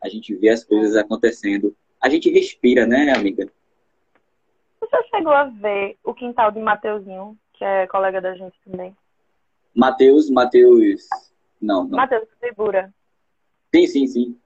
A 0.02 0.08
gente 0.08 0.34
vê 0.34 0.48
as 0.48 0.64
coisas 0.64 0.96
acontecendo. 0.96 1.76
A 2.00 2.08
gente 2.08 2.30
respira, 2.30 2.86
né, 2.86 3.12
amiga? 3.12 3.52
Você 4.80 5.02
chegou 5.10 5.34
a 5.34 5.44
ver 5.44 5.98
o 6.02 6.14
quintal 6.14 6.50
de 6.50 6.60
Mateuzinho, 6.60 7.36
que 7.52 7.62
é 7.62 7.86
colega 7.86 8.18
da 8.18 8.34
gente 8.34 8.58
também? 8.64 8.96
Mateus, 9.74 10.30
Mateus... 10.30 11.06
Não, 11.60 11.84
não. 11.84 11.98
Mateus 11.98 12.26
Figura. 12.40 12.94
Sim, 13.74 13.86
sim, 13.86 14.06
sim. 14.06 14.38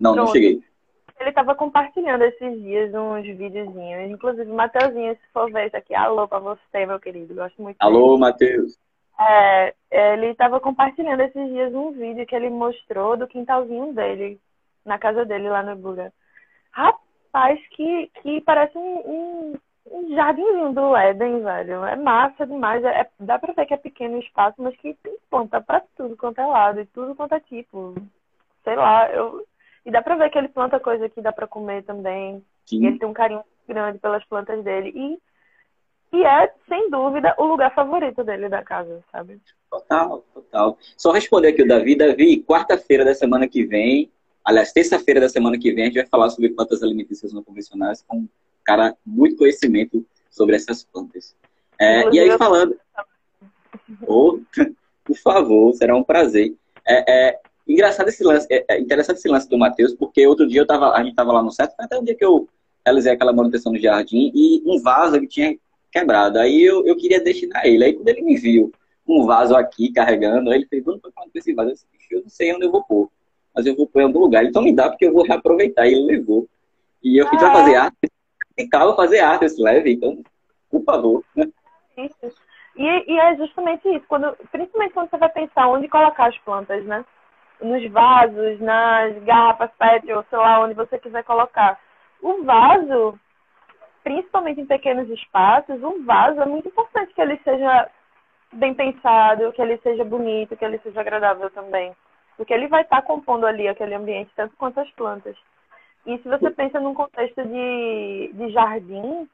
Não, 0.00 0.14
Pronto. 0.14 0.26
não 0.26 0.32
cheguei. 0.32 0.73
Ele 1.20 1.28
estava 1.28 1.54
compartilhando 1.54 2.22
esses 2.24 2.60
dias 2.62 2.92
uns 2.94 3.22
videozinhos. 3.22 4.10
Inclusive, 4.10 4.50
Mateuzinho, 4.50 5.14
se 5.14 5.32
for 5.32 5.50
ver 5.50 5.68
isso 5.68 5.76
aqui, 5.76 5.94
alô 5.94 6.26
pra 6.26 6.38
você, 6.38 6.86
meu 6.86 6.98
querido. 6.98 7.34
Gosto 7.34 7.62
muito 7.62 7.76
Alô, 7.80 8.18
Matheus. 8.18 8.78
É, 9.18 9.74
ele 9.90 10.26
estava 10.26 10.58
compartilhando 10.58 11.20
esses 11.20 11.48
dias 11.50 11.72
um 11.72 11.92
vídeo 11.92 12.26
que 12.26 12.34
ele 12.34 12.50
mostrou 12.50 13.16
do 13.16 13.28
quintalzinho 13.28 13.92
dele, 13.94 14.40
na 14.84 14.98
casa 14.98 15.24
dele 15.24 15.48
lá 15.48 15.62
no 15.62 15.76
Buga. 15.76 16.12
Rapaz, 16.72 17.60
que, 17.68 18.10
que 18.20 18.40
parece 18.40 18.76
um, 18.76 18.80
um, 18.82 19.58
um 19.92 20.14
jardinzinho 20.16 20.72
do 20.72 20.96
Éden, 20.96 21.44
velho. 21.44 21.84
É 21.84 21.94
massa 21.94 22.44
demais. 22.44 22.84
É, 22.84 23.02
é, 23.02 23.08
dá 23.20 23.38
pra 23.38 23.52
ver 23.52 23.66
que 23.66 23.74
é 23.74 23.76
pequeno 23.76 24.16
o 24.16 24.20
espaço, 24.20 24.60
mas 24.60 24.76
que 24.76 24.94
tem 24.94 25.16
ponta 25.30 25.60
pra 25.60 25.80
tudo 25.96 26.16
quanto 26.16 26.40
é 26.40 26.46
lado 26.46 26.80
e 26.80 26.86
tudo 26.86 27.14
quanto 27.14 27.34
é 27.36 27.40
tipo 27.40 27.94
sei 28.64 28.74
lá, 28.76 29.08
eu. 29.10 29.46
E 29.84 29.90
dá 29.90 30.02
pra 30.02 30.16
ver 30.16 30.30
que 30.30 30.38
ele 30.38 30.48
planta 30.48 30.80
coisa 30.80 31.08
que 31.08 31.20
dá 31.20 31.32
pra 31.32 31.46
comer 31.46 31.82
também. 31.84 32.42
Sim. 32.64 32.82
E 32.82 32.86
ele 32.86 32.98
tem 32.98 33.08
um 33.08 33.12
carinho 33.12 33.42
grande 33.68 33.98
pelas 33.98 34.24
plantas 34.24 34.62
dele. 34.64 34.92
E, 34.94 36.16
e 36.16 36.24
é, 36.24 36.52
sem 36.68 36.90
dúvida, 36.90 37.34
o 37.38 37.44
lugar 37.44 37.74
favorito 37.74 38.24
dele 38.24 38.48
da 38.48 38.62
casa, 38.62 39.02
sabe? 39.12 39.40
Total, 39.70 40.24
total. 40.32 40.78
Só 40.96 41.12
responder 41.12 41.48
aqui 41.48 41.62
o 41.62 41.68
Davi. 41.68 41.96
Davi, 41.96 42.42
quarta-feira 42.42 43.04
da 43.04 43.14
semana 43.14 43.48
que 43.48 43.64
vem, 43.64 44.10
aliás, 44.44 44.72
terça-feira 44.72 45.20
da 45.20 45.28
semana 45.28 45.58
que 45.58 45.72
vem, 45.72 45.84
a 45.84 45.86
gente 45.86 45.96
vai 45.96 46.06
falar 46.06 46.30
sobre 46.30 46.50
plantas 46.50 46.82
alimentícias 46.82 47.32
não 47.32 47.42
convencionais 47.42 48.02
com 48.06 48.18
um 48.18 48.28
cara 48.64 48.96
muito 49.04 49.36
conhecimento 49.36 50.06
sobre 50.30 50.56
essas 50.56 50.84
plantas. 50.84 51.36
É, 51.78 52.08
e 52.10 52.20
aí, 52.20 52.38
falando. 52.38 52.78
Oh, 54.06 54.38
por 55.04 55.16
favor, 55.16 55.72
será 55.74 55.96
um 55.96 56.04
prazer. 56.04 56.54
É, 56.86 57.28
é, 57.28 57.40
Engraçado 57.66 58.08
esse 58.08 58.22
lance, 58.22 58.46
é, 58.50 58.64
é 58.68 58.80
interessante 58.80 59.18
esse 59.18 59.28
lance 59.28 59.48
do 59.48 59.58
Matheus, 59.58 59.94
porque 59.94 60.26
outro 60.26 60.46
dia 60.46 60.60
eu 60.60 60.66
tava, 60.66 60.92
a 60.92 61.02
gente 61.02 61.14
tava 61.14 61.32
lá 61.32 61.42
no 61.42 61.50
set, 61.50 61.72
até 61.78 61.98
um 61.98 62.04
dia 62.04 62.14
que 62.14 62.24
eu 62.24 62.48
realizei 62.84 63.12
aquela 63.12 63.32
manutenção 63.32 63.72
no 63.72 63.78
jardim, 63.78 64.30
e 64.34 64.62
um 64.66 64.82
vaso 64.82 65.18
que 65.20 65.26
tinha 65.26 65.56
quebrado. 65.90 66.38
Aí 66.38 66.62
eu, 66.62 66.84
eu 66.84 66.96
queria 66.96 67.22
destinar 67.22 67.64
ele. 67.64 67.84
Aí 67.84 67.92
quando 67.94 68.08
ele 68.08 68.22
me 68.22 68.36
viu 68.36 68.72
um 69.06 69.24
vaso 69.24 69.56
aqui 69.56 69.92
carregando, 69.92 70.50
aí 70.50 70.58
ele 70.58 70.66
fez, 70.66 70.82
quando 70.84 71.00
foi 71.00 71.12
quando 71.12 71.30
esse 71.34 71.54
vaso? 71.54 71.70
Eu, 71.70 71.74
disse, 71.74 71.86
eu 72.10 72.20
não 72.22 72.28
sei 72.28 72.54
onde 72.54 72.66
eu 72.66 72.70
vou 72.70 72.84
pôr, 72.84 73.10
mas 73.54 73.64
eu 73.64 73.74
vou 73.74 73.86
pôr 73.86 74.00
em 74.00 74.04
algum 74.04 74.20
lugar. 74.20 74.44
Então 74.44 74.62
me 74.62 74.74
dá, 74.74 74.90
porque 74.90 75.06
eu 75.06 75.12
vou 75.12 75.24
reaproveitar. 75.24 75.86
E 75.86 75.92
ele 75.92 76.04
levou. 76.04 76.48
E 77.02 77.16
eu 77.16 77.28
fiz 77.28 77.42
ah, 77.42 77.52
fazer 77.52 77.74
arte. 77.76 77.96
Ficava 78.58 78.94
fazer 78.94 79.20
arte 79.20 79.44
esse 79.44 79.60
leve, 79.60 79.92
então, 79.92 80.22
por 80.70 80.82
favor. 80.84 81.24
Isso. 81.36 82.44
E, 82.76 83.12
e, 83.12 83.18
é 83.18 83.36
justamente 83.36 83.88
isso, 83.88 84.04
quando, 84.08 84.34
principalmente 84.50 84.94
quando 84.94 85.10
você 85.10 85.16
vai 85.16 85.28
pensar 85.28 85.68
onde 85.68 85.88
colocar 85.88 86.26
as 86.26 86.38
plantas, 86.38 86.84
né? 86.84 87.04
Nos 87.60 87.90
vasos, 87.90 88.60
nas 88.60 89.16
garrafas 89.24 89.70
PET 89.78 90.12
ou 90.12 90.24
sei 90.24 90.38
lá 90.38 90.60
onde 90.60 90.74
você 90.74 90.98
quiser 90.98 91.24
colocar. 91.24 91.78
O 92.20 92.42
vaso, 92.42 93.18
principalmente 94.02 94.60
em 94.60 94.66
pequenos 94.66 95.08
espaços, 95.10 95.82
o 95.82 96.04
vaso 96.04 96.40
é 96.40 96.46
muito 96.46 96.68
importante 96.68 97.14
que 97.14 97.20
ele 97.20 97.38
seja 97.44 97.90
bem 98.52 98.74
pensado, 98.74 99.52
que 99.52 99.62
ele 99.62 99.78
seja 99.78 100.04
bonito, 100.04 100.56
que 100.56 100.64
ele 100.64 100.78
seja 100.78 101.00
agradável 101.00 101.50
também. 101.50 101.94
Porque 102.36 102.52
ele 102.52 102.68
vai 102.68 102.82
estar 102.82 103.02
compondo 103.02 103.46
ali 103.46 103.68
aquele 103.68 103.94
ambiente 103.94 104.30
tanto 104.34 104.56
quanto 104.56 104.80
as 104.80 104.90
plantas. 104.90 105.36
E 106.06 106.18
se 106.18 106.28
você 106.28 106.50
pensa 106.50 106.80
num 106.80 106.94
contexto 106.94 107.42
de, 107.44 108.30
de 108.34 108.50
jardim, 108.50 109.28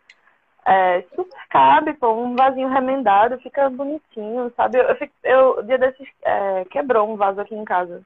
é, 0.66 1.02
super 1.14 1.40
cabe, 1.48 1.94
pô, 1.94 2.12
um 2.12 2.36
vasinho 2.36 2.68
remendado, 2.68 3.38
fica 3.40 3.68
bonitinho, 3.70 4.52
sabe? 4.56 4.78
Eu, 4.78 4.84
eu, 4.84 5.08
eu 5.24 5.62
dia 5.64 5.78
desses, 5.78 6.08
é, 6.22 6.64
quebrou 6.66 7.10
um 7.10 7.16
vaso 7.16 7.40
aqui 7.40 7.54
em 7.54 7.64
casa. 7.64 8.02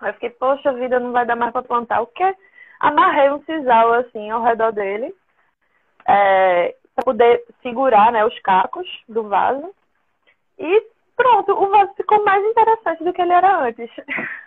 Aí 0.00 0.10
eu 0.10 0.14
fiquei, 0.14 0.30
poxa 0.30 0.72
vida, 0.72 0.98
não 0.98 1.12
vai 1.12 1.24
dar 1.26 1.36
mais 1.36 1.52
para 1.52 1.62
plantar. 1.62 2.00
O 2.00 2.06
que? 2.06 2.34
Amarrei 2.80 3.30
um 3.30 3.42
sisal 3.44 3.92
assim 3.94 4.30
ao 4.30 4.42
redor 4.42 4.72
dele, 4.72 5.14
é, 6.06 6.74
para 6.94 7.04
poder 7.04 7.44
segurar 7.62 8.12
né, 8.12 8.24
os 8.24 8.38
cacos 8.40 8.88
do 9.08 9.24
vaso. 9.24 9.74
E 10.58 10.82
pronto, 11.16 11.52
o 11.52 11.68
vaso 11.68 11.94
ficou 11.94 12.24
mais 12.24 12.44
interessante 12.44 13.04
do 13.04 13.12
que 13.12 13.22
ele 13.22 13.32
era 13.32 13.58
antes. 13.60 13.90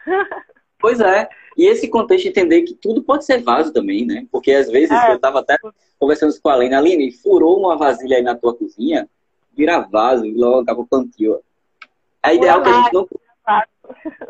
Pois 0.83 0.99
é. 0.99 1.29
E 1.57 1.65
esse 1.65 1.87
contexto 1.87 2.27
entender 2.27 2.63
que 2.63 2.73
tudo 2.73 3.01
pode 3.01 3.23
ser 3.23 3.41
vaso 3.41 3.71
também, 3.71 4.05
né? 4.05 4.27
Porque 4.29 4.51
às 4.51 4.69
vezes 4.69 4.91
é. 4.91 5.11
eu 5.11 5.15
estava 5.15 5.39
até 5.39 5.55
conversando 5.97 6.37
com 6.41 6.49
a 6.49 6.55
Aline, 6.55 6.75
Aline, 6.75 7.11
furou 7.13 7.57
uma 7.57 7.77
vasilha 7.77 8.17
aí 8.17 8.21
na 8.21 8.35
tua 8.35 8.53
cozinha, 8.53 9.07
vira 9.55 9.79
vaso 9.79 10.25
e 10.25 10.33
logo 10.33 10.59
acaba 10.59 10.81
o 10.81 10.85
plantio. 10.85 11.39
É 12.21 12.35
ideal 12.35 12.61
que 12.61 12.67
a 12.67 12.73
gente 12.73 12.93
não 12.93 13.07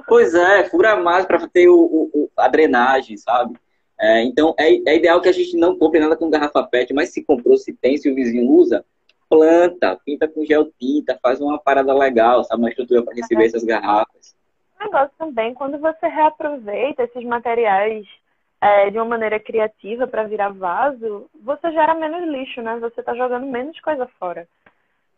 Pois 0.08 0.36
é, 0.36 0.66
fura 0.66 0.96
mais 0.96 1.26
para 1.26 1.48
ter 1.48 1.68
o, 1.68 2.12
o, 2.14 2.30
a 2.38 2.48
drenagem, 2.48 3.18
sabe? 3.18 3.56
É, 4.00 4.22
então, 4.22 4.54
é, 4.60 4.76
é, 4.76 4.96
ideal 4.96 5.20
que 5.22 5.30
a 5.30 5.34
gente 5.34 5.58
não 5.58 5.76
compre 5.76 6.00
nada 6.00 6.16
com 6.16 6.30
garrafa 6.30 6.62
PET, 6.62 6.94
mas 6.94 7.10
se 7.10 7.24
comprou, 7.24 7.58
se 7.58 7.74
tem, 7.74 7.98
se 7.98 8.12
o 8.12 8.14
vizinho 8.14 8.48
usa, 8.52 8.86
planta, 9.28 10.00
pinta 10.06 10.28
com 10.28 10.46
gel 10.46 10.72
tinta, 10.80 11.18
faz 11.20 11.42
uma 11.42 11.58
parada 11.58 11.96
legal, 11.96 12.44
sabe? 12.44 12.62
Uma 12.62 12.70
estrutura 12.70 13.02
para 13.02 13.16
receber 13.16 13.46
essas 13.46 13.64
garrafas. 13.64 14.36
Negócio 14.80 15.12
também, 15.18 15.54
quando 15.54 15.78
você 15.80 16.08
reaproveita 16.08 17.04
esses 17.04 17.24
materiais 17.24 18.06
é, 18.62 18.90
de 18.90 18.98
uma 18.98 19.06
maneira 19.06 19.40
criativa 19.40 20.08
para 20.08 20.24
virar 20.24 20.50
vaso, 20.50 21.30
você 21.42 21.72
gera 21.72 21.94
menos 21.94 22.28
lixo, 22.30 22.62
né? 22.62 22.78
Você 22.80 23.02
está 23.02 23.14
jogando 23.16 23.46
menos 23.46 23.80
coisa 23.82 24.08
fora. 24.20 24.48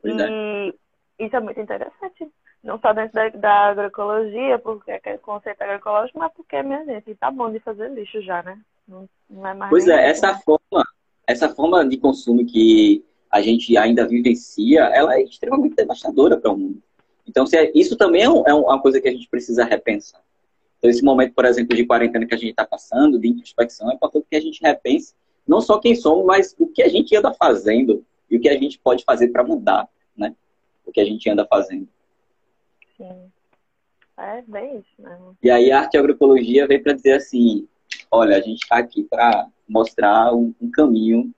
Pois 0.01 0.17
é. 0.17 0.29
e, 0.29 0.75
isso 1.19 1.35
é 1.35 1.39
muito 1.39 1.59
interessante. 1.59 2.27
Não 2.63 2.79
só 2.79 2.93
dentro 2.93 3.13
da, 3.13 3.29
da 3.29 3.53
agroecologia, 3.69 4.57
porque 4.57 4.91
é 4.91 5.17
conceito 5.19 5.61
agroecológico, 5.61 6.17
mas 6.17 6.33
porque, 6.33 6.63
minha 6.63 6.83
gente, 6.85 7.13
tá 7.15 7.29
bom 7.29 7.51
de 7.51 7.59
fazer 7.59 7.89
lixo 7.91 8.21
já, 8.21 8.41
né? 8.41 8.59
Não, 8.87 9.07
não 9.29 9.47
é 9.47 9.53
mais 9.53 9.69
pois 9.69 9.87
é, 9.87 10.09
essa 10.09 10.35
forma, 10.39 10.83
essa 11.27 11.49
forma 11.53 11.87
de 11.87 11.97
consumo 11.97 12.45
que 12.45 13.05
a 13.31 13.41
gente 13.41 13.77
ainda 13.77 14.07
vivencia, 14.07 14.81
ela 14.85 15.15
é 15.15 15.23
extremamente 15.23 15.75
devastadora 15.75 16.37
para 16.37 16.51
o 16.51 16.57
mundo. 16.57 16.81
Então, 17.27 17.45
se 17.45 17.57
é, 17.57 17.71
isso 17.73 17.95
também 17.95 18.21
é, 18.21 18.25
é, 18.25 18.53
uma 18.53 18.81
coisa 18.81 19.01
que 19.01 19.07
a 19.07 19.11
gente 19.11 19.27
precisa 19.27 19.63
repensar. 19.63 20.21
Então, 20.77 20.89
esse 20.89 21.03
momento, 21.03 21.33
por 21.33 21.45
exemplo, 21.45 21.75
de 21.75 21.85
quarentena 21.85 22.25
que 22.25 22.35
a 22.35 22.37
gente 22.37 22.51
está 22.51 22.65
passando, 22.65 23.19
de 23.19 23.27
introspecção, 23.27 23.89
é 23.91 23.95
importante 23.95 24.27
que 24.29 24.35
a 24.35 24.41
gente 24.41 24.61
repense 24.61 25.13
não 25.47 25.61
só 25.61 25.79
quem 25.79 25.95
somos, 25.95 26.25
mas 26.25 26.55
o 26.57 26.67
que 26.67 26.81
a 26.81 26.89
gente 26.89 27.15
anda 27.15 27.33
fazendo 27.33 28.03
e 28.29 28.37
o 28.37 28.41
que 28.41 28.49
a 28.49 28.57
gente 28.57 28.79
pode 28.79 29.03
fazer 29.03 29.27
para 29.29 29.43
mudar, 29.43 29.87
né? 30.17 30.35
O 30.85 30.91
que 30.91 30.99
a 30.99 31.05
gente 31.05 31.29
anda 31.29 31.45
fazendo. 31.45 31.87
Sim. 32.97 33.31
É 34.17 34.41
bem 34.47 34.79
isso 34.79 34.93
mesmo. 34.97 35.37
E 35.43 35.51
aí 35.51 35.71
a 35.71 35.79
arte 35.81 35.95
e 35.95 35.97
a 35.97 35.99
agroecologia 35.99 36.67
veio 36.67 36.81
para 36.81 36.93
dizer 36.93 37.13
assim, 37.13 37.67
olha, 38.09 38.37
a 38.37 38.41
gente 38.41 38.63
está 38.63 38.77
aqui 38.77 39.03
para 39.03 39.47
mostrar 39.67 40.33
um, 40.33 40.53
um, 40.61 40.71
caminho. 40.71 41.33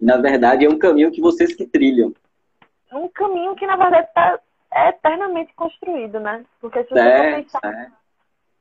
E, 0.00 0.04
na 0.04 0.16
verdade, 0.16 0.64
é 0.64 0.68
um 0.68 0.78
caminho 0.78 1.12
que 1.12 1.20
vocês 1.20 1.54
que 1.54 1.66
trilham. 1.66 2.14
É 2.90 2.96
um 2.96 3.08
caminho 3.08 3.54
que, 3.54 3.66
na 3.66 3.76
verdade, 3.76 4.08
está 4.08 4.40
é 4.72 4.88
eternamente 4.88 5.52
construído, 5.54 6.18
né? 6.18 6.44
Porque 6.60 6.82
se 6.84 6.90
você 6.90 7.00
é, 7.00 7.36
pensar 7.36 7.60
é. 7.64 7.90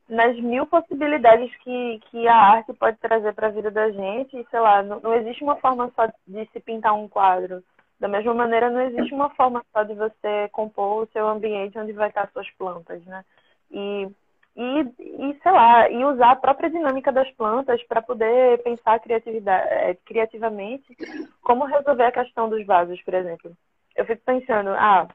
nas 0.09 0.37
mil 0.39 0.65
possibilidades 0.65 1.55
que, 1.57 1.99
que 2.09 2.27
a 2.27 2.35
arte 2.35 2.73
pode 2.73 2.97
trazer 2.97 3.33
para 3.33 3.47
a 3.47 3.51
vida 3.51 3.71
da 3.71 3.89
gente, 3.91 4.45
sei 4.49 4.59
lá, 4.59 4.83
não, 4.83 4.99
não 4.99 5.15
existe 5.15 5.43
uma 5.43 5.55
forma 5.55 5.91
só 5.95 6.07
de 6.27 6.45
se 6.51 6.59
pintar 6.59 6.93
um 6.93 7.07
quadro. 7.07 7.63
Da 7.99 8.07
mesma 8.07 8.33
maneira, 8.33 8.69
não 8.69 8.81
existe 8.81 9.13
uma 9.13 9.29
forma 9.29 9.63
só 9.71 9.83
de 9.83 9.93
você 9.93 10.49
compor 10.51 11.03
o 11.03 11.07
seu 11.13 11.27
ambiente 11.27 11.77
onde 11.77 11.93
vai 11.93 12.09
estar 12.09 12.29
suas 12.31 12.49
plantas, 12.51 13.03
né? 13.05 13.23
E, 13.69 14.09
e, 14.55 14.79
e 14.99 15.39
sei 15.41 15.51
lá, 15.51 15.89
e 15.89 16.03
usar 16.03 16.31
a 16.31 16.35
própria 16.35 16.69
dinâmica 16.69 17.11
das 17.11 17.29
plantas 17.31 17.81
para 17.83 18.01
poder 18.01 18.61
pensar 18.63 18.99
criatividade, 18.99 19.67
é, 19.69 19.95
criativamente 20.03 20.97
como 21.41 21.63
resolver 21.65 22.05
a 22.05 22.11
questão 22.11 22.49
dos 22.49 22.65
vasos, 22.65 23.01
por 23.03 23.13
exemplo. 23.13 23.51
Eu 23.95 24.05
fico 24.05 24.21
pensando, 24.25 24.71
ah, 24.71 25.07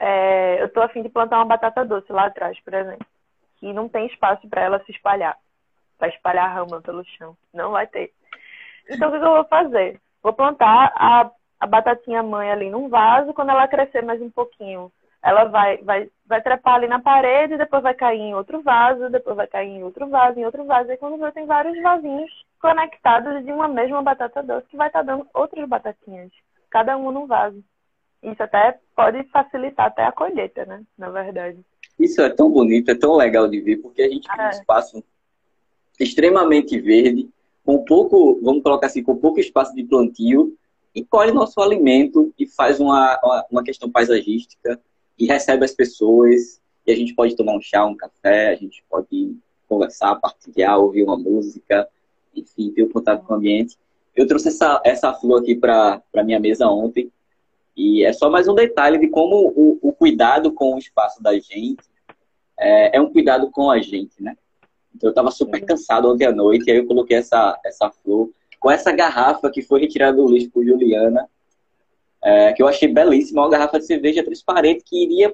é, 0.00 0.60
eu 0.60 0.66
estou 0.66 0.82
afim 0.82 1.02
de 1.02 1.08
plantar 1.08 1.36
uma 1.38 1.44
batata 1.44 1.84
doce 1.84 2.12
lá 2.12 2.26
atrás, 2.26 2.58
por 2.60 2.74
exemplo, 2.74 3.06
que 3.58 3.72
não 3.72 3.88
tem 3.88 4.06
espaço 4.06 4.48
para 4.48 4.62
ela 4.62 4.82
se 4.84 4.92
espalhar, 4.92 5.36
para 5.98 6.08
espalhar 6.08 6.52
rama 6.52 6.80
pelo 6.80 7.04
chão. 7.04 7.36
Não 7.52 7.72
vai 7.72 7.86
ter. 7.86 8.12
Então, 8.88 9.08
o 9.08 9.12
que 9.12 9.18
eu 9.18 9.34
vou 9.34 9.44
fazer? 9.44 10.00
Vou 10.22 10.32
plantar 10.32 10.92
a, 10.94 11.30
a 11.60 11.66
batatinha 11.66 12.22
mãe 12.22 12.50
ali 12.50 12.70
num 12.70 12.88
vaso, 12.88 13.34
quando 13.34 13.50
ela 13.50 13.68
crescer 13.68 14.02
mais 14.02 14.20
um 14.22 14.30
pouquinho, 14.30 14.90
ela 15.22 15.44
vai, 15.44 15.78
vai, 15.78 16.08
vai 16.26 16.40
trepar 16.40 16.76
ali 16.76 16.86
na 16.86 17.00
parede, 17.00 17.56
depois 17.56 17.82
vai 17.82 17.94
cair 17.94 18.20
em 18.20 18.34
outro 18.34 18.62
vaso, 18.62 19.10
depois 19.10 19.36
vai 19.36 19.46
cair 19.46 19.68
em 19.68 19.82
outro 19.82 20.08
vaso, 20.08 20.38
em 20.38 20.44
outro 20.44 20.64
vaso. 20.64 20.90
E 20.92 20.96
quando 20.96 21.18
você 21.18 21.32
tem 21.32 21.46
vários 21.46 21.80
vasinhos 21.82 22.30
conectados 22.60 23.44
de 23.44 23.52
uma 23.52 23.68
mesma 23.68 24.02
batata 24.02 24.42
doce 24.42 24.68
que 24.68 24.76
vai 24.76 24.88
estar 24.88 25.00
tá 25.00 25.04
dando 25.04 25.26
outras 25.34 25.68
batatinhas, 25.68 26.30
cada 26.70 26.96
uma 26.96 27.10
num 27.10 27.26
vaso. 27.26 27.62
Isso 28.22 28.42
até 28.42 28.78
pode 28.96 29.22
facilitar 29.24 29.86
até 29.86 30.04
a 30.04 30.12
colheita, 30.12 30.64
né? 30.66 30.82
Na 30.96 31.10
verdade. 31.10 31.58
Isso 31.98 32.20
é 32.20 32.30
tão 32.30 32.50
bonito, 32.50 32.90
é 32.90 32.94
tão 32.94 33.16
legal 33.16 33.48
de 33.48 33.60
ver, 33.60 33.76
porque 33.78 34.02
a 34.02 34.08
gente 34.08 34.28
tem 34.28 34.44
um 34.44 34.48
é. 34.48 34.50
espaço 34.50 35.02
extremamente 35.98 36.78
verde, 36.80 37.28
com 37.64 37.84
pouco, 37.84 38.38
vamos 38.42 38.62
colocar 38.62 38.86
assim, 38.86 39.02
com 39.02 39.16
pouco 39.16 39.40
espaço 39.40 39.74
de 39.74 39.84
plantio, 39.84 40.56
e 40.94 41.04
colhe 41.04 41.32
nosso 41.32 41.60
alimento 41.60 42.32
e 42.38 42.46
faz 42.46 42.80
uma, 42.80 43.46
uma 43.50 43.62
questão 43.62 43.90
paisagística 43.90 44.80
e 45.18 45.26
recebe 45.26 45.64
as 45.64 45.72
pessoas. 45.72 46.60
E 46.86 46.92
a 46.92 46.96
gente 46.96 47.14
pode 47.14 47.36
tomar 47.36 47.56
um 47.56 47.60
chá, 47.60 47.84
um 47.84 47.96
café, 47.96 48.48
a 48.48 48.54
gente 48.54 48.82
pode 48.88 49.36
conversar, 49.68 50.16
partilhar, 50.16 50.78
ouvir 50.78 51.02
uma 51.02 51.16
música, 51.16 51.86
enfim, 52.34 52.70
ter 52.70 52.82
o 52.82 52.86
um 52.86 52.90
contato 52.90 53.24
com 53.24 53.34
o 53.34 53.36
ambiente. 53.36 53.76
Eu 54.16 54.26
trouxe 54.26 54.48
essa, 54.48 54.80
essa 54.84 55.12
flor 55.12 55.42
aqui 55.42 55.54
para 55.54 56.02
a 56.16 56.24
minha 56.24 56.40
mesa 56.40 56.66
ontem 56.68 57.12
e 57.78 58.04
é 58.04 58.12
só 58.12 58.28
mais 58.28 58.48
um 58.48 58.54
detalhe 58.56 58.98
de 58.98 59.06
como 59.06 59.52
o, 59.54 59.78
o 59.80 59.92
cuidado 59.92 60.50
com 60.52 60.74
o 60.74 60.78
espaço 60.78 61.22
da 61.22 61.32
gente 61.34 61.76
é, 62.58 62.96
é, 62.96 63.00
um 63.00 63.12
cuidado 63.12 63.48
com 63.52 63.70
a 63.70 63.78
gente, 63.78 64.20
né? 64.20 64.36
Então 64.92 65.06
eu 65.06 65.12
estava 65.12 65.30
super 65.30 65.64
cansado 65.64 66.10
ontem 66.10 66.26
à 66.26 66.32
noite, 66.32 66.66
e 66.66 66.72
aí 66.72 66.78
eu 66.78 66.86
coloquei 66.88 67.18
essa, 67.18 67.56
essa 67.64 67.88
flor 67.88 68.30
com 68.58 68.68
essa 68.68 68.90
garrafa 68.90 69.48
que 69.48 69.62
foi 69.62 69.80
retirada 69.80 70.16
do 70.16 70.26
lixo 70.26 70.50
por 70.50 70.64
Juliana, 70.64 71.28
é, 72.20 72.52
que 72.52 72.60
eu 72.60 72.66
achei 72.66 72.92
belíssima, 72.92 73.42
uma 73.42 73.48
garrafa 73.48 73.78
de 73.78 73.86
cerveja 73.86 74.24
transparente 74.24 74.82
que 74.84 75.00
iria, 75.00 75.32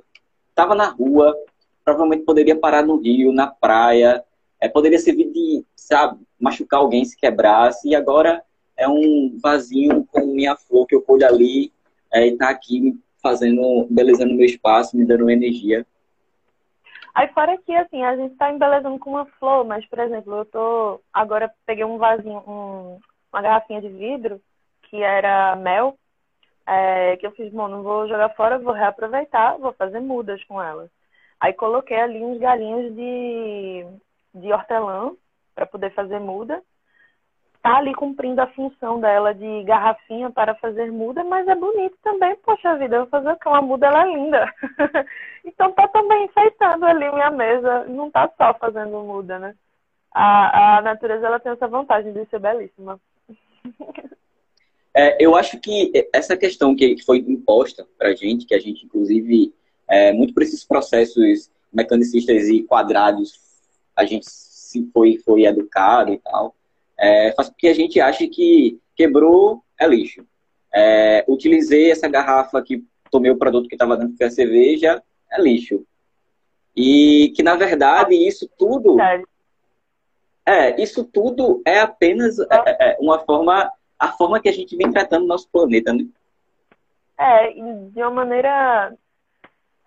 estava 0.51 0.75
na 0.75 0.87
rua, 0.87 1.35
provavelmente 1.83 2.25
poderia 2.25 2.55
parar 2.55 2.85
no 2.85 2.97
rio, 2.97 3.33
na 3.33 3.47
praia, 3.47 4.23
é, 4.61 4.69
poderia 4.69 4.99
servir 4.99 5.33
de, 5.33 5.65
sabe, 5.75 6.21
machucar 6.39 6.81
alguém 6.81 7.07
se 7.07 7.17
quebrasse, 7.17 7.89
e 7.89 7.95
agora 7.95 8.43
é 8.77 8.87
um 8.87 9.39
vasinho 9.43 10.07
com 10.13 10.27
minha 10.27 10.55
flor 10.57 10.87
que 10.87 10.95
eu 10.95 11.01
colho 11.01 11.27
ali 11.27 11.73
é, 12.15 12.29
e 12.29 12.37
tá 12.37 12.49
aqui 12.49 12.97
fazendo, 13.21 13.89
embelezando 13.91 14.35
meu 14.35 14.47
espaço, 14.47 14.97
me 14.97 15.05
dando 15.05 15.29
energia. 15.29 15.85
Aí 17.13 17.29
fora 17.29 17.59
que, 17.59 17.75
assim, 17.75 18.05
a 18.05 18.17
gente 18.17 18.37
tá 18.37 18.53
embelezando 18.53 18.99
com 18.99 19.11
uma 19.11 19.27
flor, 19.39 19.65
mas, 19.65 19.85
por 19.87 19.99
exemplo, 19.99 20.37
eu 20.37 20.45
tô... 20.45 21.01
Agora 21.13 21.53
peguei 21.67 21.85
um 21.85 21.99
vasinho, 21.99 22.39
um, 22.47 22.99
uma 23.33 23.43
garrafinha 23.43 23.81
de 23.81 23.89
vidro, 23.89 24.41
que 24.83 25.03
era 25.03 25.57
mel, 25.57 25.97
é, 26.67 27.17
que 27.17 27.27
eu 27.27 27.33
fiz, 27.33 27.53
bom, 27.53 27.69
não 27.69 27.83
vou 27.83 28.09
jogar 28.09 28.31
fora, 28.31 28.59
vou 28.59 28.73
reaproveitar, 28.73 29.59
vou 29.59 29.73
fazer 29.73 30.01
mudas 30.01 30.43
com 30.45 30.63
elas. 30.63 30.91
Aí 31.41 31.53
coloquei 31.53 31.99
ali 31.99 32.23
uns 32.23 32.39
galinhos 32.39 32.95
de, 32.95 33.87
de 34.35 34.53
hortelã 34.53 35.13
para 35.55 35.67
poder 35.67 35.93
fazer 35.95 36.19
muda 36.19 36.63
tá 37.65 37.79
ali 37.79 37.95
cumprindo 37.95 38.43
a 38.43 38.47
função 38.49 39.01
dela 39.01 39.35
de 39.35 39.63
garrafinha 39.65 40.31
para 40.31 40.55
fazer 40.57 40.93
muda, 40.93 41.25
mas 41.25 41.49
é 41.49 41.55
bonito 41.55 41.97
também. 42.03 42.37
Poxa 42.45 42.77
vida, 42.77 42.97
eu 42.97 43.01
vou 43.01 43.09
fazer 43.09 43.39
uma 43.47 43.63
muda, 43.63 43.87
ela 43.87 44.03
é 44.03 44.15
linda. 44.15 44.55
então 45.43 45.73
tá 45.73 45.89
também 45.89 46.27
enfeitando 46.27 46.85
ali 46.85 47.11
minha 47.11 47.31
mesa, 47.31 47.85
não 47.85 48.11
tá 48.11 48.31
só 48.37 48.53
fazendo 48.53 49.03
muda, 49.03 49.39
né? 49.39 49.55
A, 50.13 50.77
a 50.77 50.83
natureza 50.83 51.27
ela 51.27 51.41
tem 51.41 51.53
essa 51.53 51.67
vantagem 51.67 52.13
de 52.13 52.27
ser 52.27 52.39
belíssima. 52.39 53.01
É, 54.97 55.17
eu 55.19 55.35
acho 55.35 55.59
que 55.59 55.91
essa 56.13 56.37
questão 56.37 56.73
que 56.77 57.03
foi 57.05 57.19
imposta 57.19 57.85
para 57.99 58.15
gente, 58.15 58.47
que 58.47 58.55
a 58.55 58.61
gente, 58.61 58.87
inclusive, 58.87 59.53
é, 59.89 60.13
muito 60.13 60.33
por 60.33 60.45
esses 60.45 60.63
processos 60.63 61.51
mecanicistas 61.73 62.47
e 62.47 62.63
quadrados, 62.63 63.33
a 63.97 64.05
gente 64.05 64.25
se 64.31 64.89
foi, 64.93 65.19
foi 65.19 65.47
educado 65.47 66.13
e 66.13 66.19
tal 66.21 66.55
é, 66.99 67.33
faz 67.33 67.49
com 67.49 67.55
que 67.57 67.69
a 67.69 67.75
gente 67.75 68.01
ache 68.01 68.29
que 68.29 68.79
quebrou 68.97 69.63
é 69.79 69.87
lixo. 69.87 70.27
É, 70.73 71.25
utilizei 71.29 71.91
essa 71.91 72.09
garrafa 72.09 72.63
que 72.63 72.85
tomei 73.11 73.31
o 73.31 73.39
produto 73.39 73.69
que 73.69 73.75
estava 73.75 73.97
dentro 73.97 74.17
da 74.17 74.31
cerveja, 74.31 75.03
é 75.31 75.41
lixo. 75.41 75.85
E 76.77 77.33
que, 77.37 77.43
na 77.43 77.55
verdade, 77.55 78.15
isso 78.15 78.49
tudo. 78.59 78.97
É, 80.47 80.81
isso 80.81 81.05
tudo 81.05 81.63
é 81.65 81.81
apenas 81.81 82.39
é, 82.39 82.47
é, 82.51 82.77
é, 82.93 82.97
uma 83.01 83.21
forma. 83.21 83.71
A 83.97 84.09
forma 84.09 84.41
que 84.41 84.49
a 84.49 84.53
gente 84.53 84.77
vem 84.77 84.91
tratando 84.91 85.23
o 85.23 85.29
nosso 85.29 85.49
planeta, 85.49 85.93
né? 85.93 86.05
É, 87.17 87.53
de 87.53 88.03
uma 88.03 88.11
maneira 88.11 88.93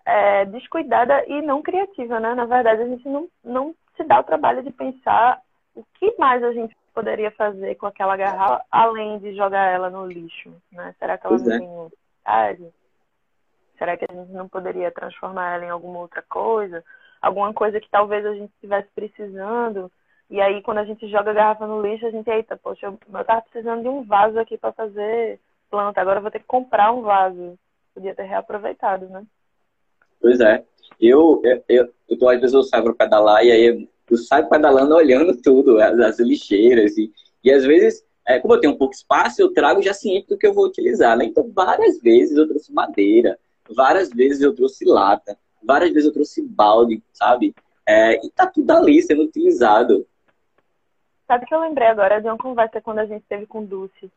é, 0.06 0.46
descuidada 0.46 1.24
e 1.26 1.42
não 1.42 1.60
criativa, 1.62 2.18
né? 2.18 2.34
Na 2.34 2.46
verdade, 2.46 2.82
a 2.82 2.86
gente 2.86 3.06
não, 3.06 3.28
não 3.44 3.74
se 3.96 4.04
dá 4.04 4.18
o 4.18 4.24
trabalho 4.24 4.62
de 4.62 4.70
pensar 4.70 5.40
o 5.74 5.84
que 5.98 6.14
mais 6.18 6.42
a 6.42 6.52
gente 6.52 6.74
poderia 6.98 7.30
fazer 7.30 7.76
com 7.76 7.86
aquela 7.86 8.16
garrafa 8.16 8.64
além 8.72 9.20
de 9.20 9.32
jogar 9.36 9.72
ela 9.72 9.88
no 9.88 10.04
lixo? 10.04 10.52
Né? 10.72 10.92
Será 10.98 11.16
que 11.16 11.26
ela 11.28 11.36
pois 11.36 11.46
não 11.46 11.54
é. 11.54 11.58
tem 11.58 11.86
utilidade? 11.86 12.74
Será 13.78 13.96
que 13.96 14.06
a 14.10 14.12
gente 14.12 14.32
não 14.32 14.48
poderia 14.48 14.90
transformar 14.90 15.54
ela 15.54 15.64
em 15.64 15.70
alguma 15.70 16.00
outra 16.00 16.22
coisa? 16.28 16.84
Alguma 17.22 17.54
coisa 17.54 17.80
que 17.80 17.88
talvez 17.88 18.26
a 18.26 18.34
gente 18.34 18.52
estivesse 18.54 18.88
precisando? 18.96 19.92
E 20.28 20.40
aí, 20.40 20.60
quando 20.60 20.78
a 20.78 20.84
gente 20.84 21.08
joga 21.08 21.30
a 21.30 21.34
garrafa 21.34 21.68
no 21.68 21.80
lixo, 21.80 22.04
a 22.04 22.10
gente, 22.10 22.28
eita, 22.28 22.56
poxa, 22.56 22.86
eu, 22.86 22.98
eu 23.14 23.24
tava 23.24 23.42
precisando 23.42 23.82
de 23.82 23.88
um 23.88 24.02
vaso 24.02 24.36
aqui 24.40 24.58
para 24.58 24.72
fazer 24.72 25.38
planta, 25.70 26.00
agora 26.00 26.18
eu 26.18 26.22
vou 26.22 26.32
ter 26.32 26.40
que 26.40 26.46
comprar 26.46 26.92
um 26.92 27.02
vaso. 27.02 27.56
Podia 27.94 28.14
ter 28.14 28.24
reaproveitado, 28.24 29.06
né? 29.06 29.24
Pois 30.20 30.40
é. 30.40 30.64
Eu, 31.00 31.40
eu, 31.44 31.64
eu, 31.68 31.94
eu 32.08 32.18
tô, 32.18 32.28
às 32.28 32.40
vezes 32.40 32.54
eu 32.54 32.62
saio 32.64 32.82
para 32.82 32.94
pedalar 32.94 33.44
e 33.44 33.52
aí 33.52 33.88
eu 34.14 34.18
saio 34.18 34.48
pedalando 34.48 34.94
olhando 34.94 35.36
tudo, 35.40 35.80
as, 35.80 35.98
as 35.98 36.18
lixeiras. 36.18 36.96
E, 36.96 37.12
e 37.42 37.52
às 37.52 37.64
vezes, 37.64 38.04
é, 38.26 38.38
como 38.38 38.54
eu 38.54 38.60
tenho 38.60 38.74
um 38.74 38.78
pouco 38.78 38.94
espaço, 38.94 39.40
eu 39.40 39.52
trago 39.52 39.82
já 39.82 39.92
ciente 39.92 40.28
do 40.28 40.38
que 40.38 40.46
eu 40.46 40.52
vou 40.52 40.66
utilizar. 40.66 41.16
Né? 41.16 41.26
Então, 41.26 41.50
várias 41.54 42.00
vezes 42.00 42.36
eu 42.36 42.46
trouxe 42.46 42.72
madeira, 42.72 43.38
várias 43.74 44.10
vezes 44.10 44.42
eu 44.42 44.54
trouxe 44.54 44.84
lata, 44.84 45.36
várias 45.62 45.92
vezes 45.92 46.06
eu 46.06 46.12
trouxe 46.12 46.42
balde, 46.42 47.02
sabe? 47.12 47.54
É, 47.86 48.24
e 48.24 48.30
tá 48.30 48.46
tudo 48.46 48.70
ali 48.70 49.02
sendo 49.02 49.22
utilizado. 49.22 50.06
Sabe 51.26 51.46
que 51.46 51.54
eu 51.54 51.60
lembrei 51.60 51.88
agora 51.88 52.20
de 52.20 52.26
uma 52.26 52.38
conversa 52.38 52.80
quando 52.80 52.98
a 52.98 53.06
gente 53.06 53.24
teve 53.28 53.46
com 53.46 53.64
Dulce. 53.64 54.10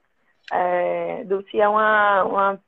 É, 0.51 1.23
Dulce 1.25 1.59
é 1.59 1.67
uma, 1.67 2.23
uma, 2.23 2.59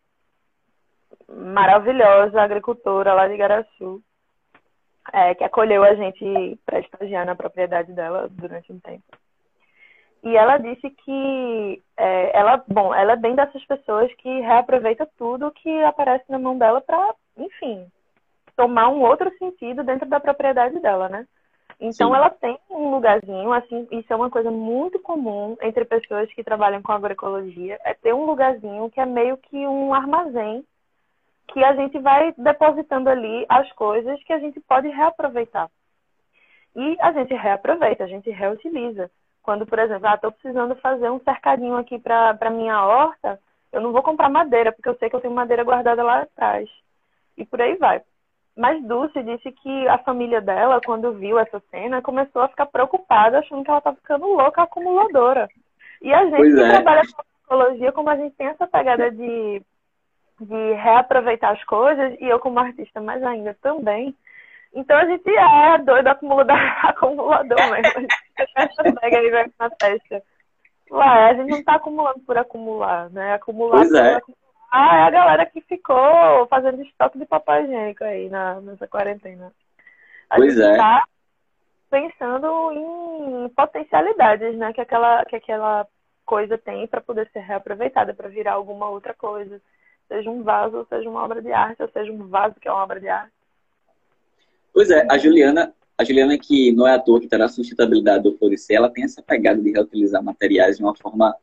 maravilhosa 1.30 2.42
agricultora 2.42 3.14
lá 3.14 3.28
de 3.28 3.38
Garaçu, 3.38 4.02
é, 5.12 5.36
que 5.36 5.44
acolheu 5.44 5.84
a 5.84 5.96
gente 5.96 6.58
para 6.66 6.80
estagiar 6.80 7.26
na 7.26 7.36
propriedade 7.36 7.92
dela 7.92 8.30
durante 8.32 8.72
um 8.72 8.80
tempo. 8.80 9.04
E 10.24 10.38
ela 10.38 10.58
disse 10.58 10.90
que 10.90 11.84
é, 11.98 12.38
ela, 12.38 12.64
bom, 12.68 12.96
ela 12.96 13.14
é 13.14 13.18
bem 13.18 13.36
dessas 13.36 13.64
pessoas 13.66 14.14
que 14.16 14.40
reaproveita 14.40 15.08
tudo 15.18 15.52
que 15.52 15.84
aparece 15.84 16.24
na 16.30 16.40
mão 16.40 16.58
dela 16.58 16.80
para, 16.80 17.14
enfim, 17.38 17.86
tomar 18.56 18.88
um 18.88 19.02
outro 19.02 19.30
sentido 19.38 19.84
dentro 19.84 20.08
da 20.08 20.22
propriedade 20.22 20.80
dela, 20.80 21.10
né? 21.10 21.28
Então 21.80 22.12
Sim. 22.12 22.16
ela 22.16 22.30
tem 22.30 22.58
um 22.70 22.92
lugarzinho, 22.92 23.52
assim, 23.52 23.86
isso 23.92 24.14
é 24.14 24.16
uma 24.16 24.30
coisa 24.30 24.50
muito 24.50 25.00
comum 25.00 25.58
entre 25.62 25.84
pessoas 25.84 26.32
que 26.34 26.44
trabalham 26.44 26.82
com 26.82 26.94
agroecologia, 26.94 27.78
é 27.84 27.94
ter 27.94 28.14
um 28.14 28.26
lugarzinho 28.26 28.90
que 28.90 29.02
é 29.02 29.06
meio 29.06 29.36
que 29.36 29.58
um 29.68 29.94
armazém 29.94 30.64
que 31.48 31.64
a 31.64 31.76
gente 31.76 32.00
vai 32.00 32.34
depositando 32.38 33.10
ali 33.10 33.46
as 33.50 33.72
coisas 33.74 34.22
que 34.24 34.34
a 34.34 34.40
gente 34.40 34.60
pode 34.62 34.88
reaproveitar. 34.88 35.70
E 36.76 36.98
a 37.00 37.12
gente 37.12 37.34
reaproveita, 37.34 38.04
a 38.04 38.08
gente 38.08 38.30
reutiliza. 38.30 39.12
Quando, 39.44 39.66
por 39.66 39.78
exemplo, 39.78 40.08
ah, 40.08 40.16
estou 40.16 40.32
precisando 40.32 40.76
fazer 40.76 41.10
um 41.10 41.20
cercadinho 41.20 41.76
aqui 41.76 42.00
para 42.00 42.50
minha 42.50 42.84
horta, 42.84 43.40
eu 43.72 43.82
não 43.82 43.92
vou 43.92 44.02
comprar 44.02 44.30
madeira, 44.30 44.72
porque 44.72 44.88
eu 44.88 44.96
sei 44.96 45.10
que 45.10 45.16
eu 45.16 45.22
tenho 45.22 45.34
madeira 45.34 45.64
guardada 45.64 46.02
lá 46.02 46.22
atrás. 46.22 46.70
E 47.38 47.46
por 47.46 47.62
aí 47.62 47.76
vai. 47.76 48.02
Mas 48.56 48.84
Dulce 48.84 49.22
disse 49.24 49.52
que 49.52 49.88
a 49.88 49.98
família 49.98 50.40
dela, 50.40 50.80
quando 50.86 51.14
viu 51.14 51.40
essa 51.40 51.60
cena, 51.72 52.02
começou 52.02 52.44
a 52.44 52.48
ficar 52.48 52.68
preocupada, 52.68 53.40
achando 53.40 53.64
que 53.64 53.70
ela 53.70 53.80
estava 53.80 53.98
ficando 53.98 54.28
louca, 54.28 54.62
acumuladora. 54.62 55.50
E 56.02 56.14
a 56.14 56.24
gente 56.26 56.38
pois 56.38 56.54
que 56.54 56.62
é. 56.62 56.70
trabalha 56.70 57.02
com 57.02 57.24
psicologia, 57.24 57.92
como 57.92 58.10
a 58.10 58.16
gente 58.16 58.36
tem 58.36 58.48
essa 58.48 58.68
pegada 58.68 59.10
de, 59.12 59.62
de 60.46 60.74
reaproveitar 60.74 61.52
as 61.54 61.64
coisas, 61.66 62.20
e 62.20 62.26
eu 62.26 62.40
como 62.40 62.60
artista 62.60 63.02
mais 63.02 63.24
ainda 63.24 63.56
também, 63.62 64.16
então 64.74 64.98
a 64.98 65.06
gente 65.06 65.30
é 65.30 65.78
doido 65.80 66.08
acumulador, 66.08 66.58
acumulador 66.84 67.60
mesmo. 67.72 68.08
A 68.56 68.62
gente 68.62 69.00
pega 69.00 69.20
aí 69.20 69.30
vai 69.30 69.52
na 69.60 69.70
festa. 69.70 70.24
Lá, 70.90 71.28
a 71.28 71.34
gente 71.34 71.50
não 71.50 71.60
está 71.60 71.76
acumulando 71.76 72.20
por 72.22 72.38
acumular, 72.38 73.10
né? 73.12 73.34
Acumular 73.34 73.78
pois 73.78 73.94
é. 73.94 74.16
acumular. 74.16 74.44
Ah, 74.72 74.98
é 74.98 75.02
a 75.04 75.10
galera 75.12 75.46
que 75.46 75.62
ficou 75.62 76.48
fazendo 76.48 76.82
estoque 76.82 77.20
de 77.20 77.26
papel 77.26 77.66
higiênico 77.66 78.04
aí 78.04 78.28
na, 78.28 78.60
nessa 78.62 78.88
quarentena. 78.88 79.52
A 80.30 80.36
pois 80.36 80.56
gente 80.56 80.66
é. 80.66 80.78
tá 80.78 81.04
pensando 81.92 82.72
em 82.72 83.50
potencialidades, 83.50 84.56
né? 84.58 84.74
Que 84.74 84.82
aquela, 84.82 85.24
que 85.26 85.36
aquela 85.36 85.88
coisa 86.26 86.58
tem 86.58 86.88
para 86.88 87.02
poder 87.02 87.30
ser 87.32 87.42
reaproveitada, 87.42 88.16
para 88.16 88.30
virar 88.30 88.54
alguma 88.54 88.90
outra 88.90 89.14
coisa. 89.14 89.62
Seja 90.08 90.30
um 90.30 90.44
vaso, 90.44 90.86
seja 90.90 91.10
uma 91.10 91.24
obra 91.24 91.42
de 91.42 91.52
arte, 91.52 91.82
ou 91.82 91.90
seja 91.90 92.12
um 92.12 92.28
vaso 92.28 92.56
que 92.60 92.68
é 92.68 92.72
uma 92.72 92.84
obra 92.84 93.00
de 93.00 93.08
arte. 93.08 93.34
Pois 94.74 94.90
é, 94.90 95.06
a 95.10 95.18
Juliana, 95.18 95.74
a 95.98 96.04
Juliana 96.04 96.38
que 96.38 96.72
não 96.72 96.88
é 96.88 96.96
à 96.96 97.00
toa 97.00 97.20
que 97.20 97.26
está 97.26 97.38
na 97.38 97.48
sustentabilidade 97.48 98.24
do 98.24 98.38
Florescer, 98.38 98.76
ela 98.76 98.90
tem 98.90 99.04
essa 99.04 99.22
pegada 99.22 99.62
de 99.62 99.72
reutilizar 99.72 100.24
materiais 100.24 100.78
de 100.78 100.84
uma 100.84 100.96
forma 100.96 101.36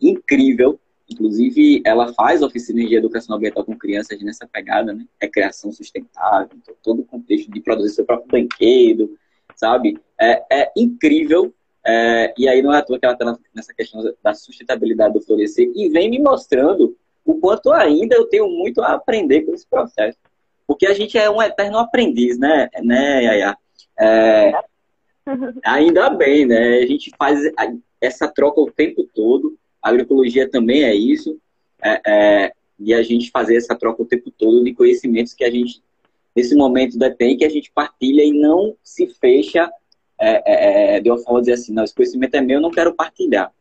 incrível. 0.00 0.78
Inclusive, 1.10 1.82
ela 1.86 2.12
faz 2.12 2.42
oficinas 2.42 2.86
de 2.86 2.94
educação 2.94 3.36
ambiental 3.36 3.64
com 3.64 3.76
crianças 3.76 4.20
nessa 4.22 4.46
pegada, 4.46 4.92
né? 4.92 5.06
Recreação 5.20 5.72
sustentável, 5.72 6.50
então, 6.54 6.74
todo 6.82 7.00
o 7.00 7.04
contexto 7.04 7.50
de 7.50 7.60
produzir 7.60 7.94
seu 7.94 8.04
próprio 8.04 8.28
brinquedo, 8.28 9.16
sabe? 9.54 9.98
É, 10.20 10.44
é 10.50 10.72
incrível. 10.76 11.52
É, 11.86 12.34
e 12.36 12.46
aí 12.46 12.60
não 12.60 12.72
é 12.74 12.78
à 12.78 12.82
toa 12.82 12.98
que 12.98 13.06
ela 13.06 13.14
está 13.14 13.38
nessa 13.54 13.72
questão 13.72 14.02
da 14.22 14.34
sustentabilidade 14.34 15.14
do 15.14 15.22
Florescer 15.22 15.70
e 15.74 15.88
vem 15.88 16.10
me 16.10 16.18
mostrando 16.18 16.94
o 17.28 17.34
quanto 17.38 17.70
ainda 17.70 18.16
eu 18.16 18.24
tenho 18.24 18.48
muito 18.48 18.80
a 18.80 18.94
aprender 18.94 19.42
com 19.42 19.52
esse 19.52 19.66
processo. 19.66 20.16
Porque 20.66 20.86
a 20.86 20.94
gente 20.94 21.18
é 21.18 21.28
um 21.28 21.42
eterno 21.42 21.76
aprendiz, 21.76 22.38
né, 22.38 22.70
né 22.82 23.24
Yaya? 23.24 23.56
É, 24.00 24.52
ainda 25.62 26.08
bem, 26.08 26.46
né? 26.46 26.78
A 26.78 26.86
gente 26.86 27.12
faz 27.18 27.38
essa 28.00 28.26
troca 28.28 28.62
o 28.62 28.70
tempo 28.70 29.06
todo. 29.14 29.58
A 29.82 29.90
agroecologia 29.90 30.50
também 30.50 30.84
é 30.84 30.94
isso. 30.94 31.38
É, 31.82 32.00
é, 32.06 32.52
e 32.80 32.94
a 32.94 33.02
gente 33.02 33.30
fazer 33.30 33.56
essa 33.56 33.74
troca 33.74 34.02
o 34.02 34.06
tempo 34.06 34.30
todo 34.30 34.64
de 34.64 34.72
conhecimentos 34.72 35.34
que 35.34 35.44
a 35.44 35.50
gente, 35.50 35.82
nesse 36.34 36.56
momento, 36.56 36.98
detém, 36.98 37.36
que 37.36 37.44
a 37.44 37.50
gente 37.50 37.70
partilha 37.70 38.24
e 38.24 38.32
não 38.32 38.74
se 38.82 39.06
fecha 39.06 39.70
é, 40.18 40.42
é, 40.46 40.96
é 40.96 41.00
de 41.00 41.10
uma 41.10 41.18
forma 41.18 41.40
de 41.40 41.50
dizer 41.50 41.60
assim, 41.60 41.74
não, 41.74 41.84
esse 41.84 41.94
conhecimento 41.94 42.34
é 42.34 42.40
meu, 42.40 42.56
eu 42.56 42.62
não 42.62 42.70
quero 42.70 42.94
partilhar. 42.94 43.52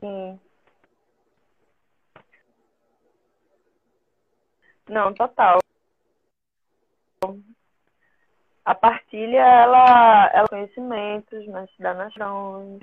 Sim. 0.00 0.38
Não, 4.88 5.12
total. 5.12 5.58
A 8.64 8.74
partilha, 8.74 9.38
ela, 9.38 10.30
ela 10.32 10.48
conhecimentos, 10.48 11.46
mas 11.46 11.68
dá 11.78 11.94
nas 11.94 12.14
mãos. 12.16 12.80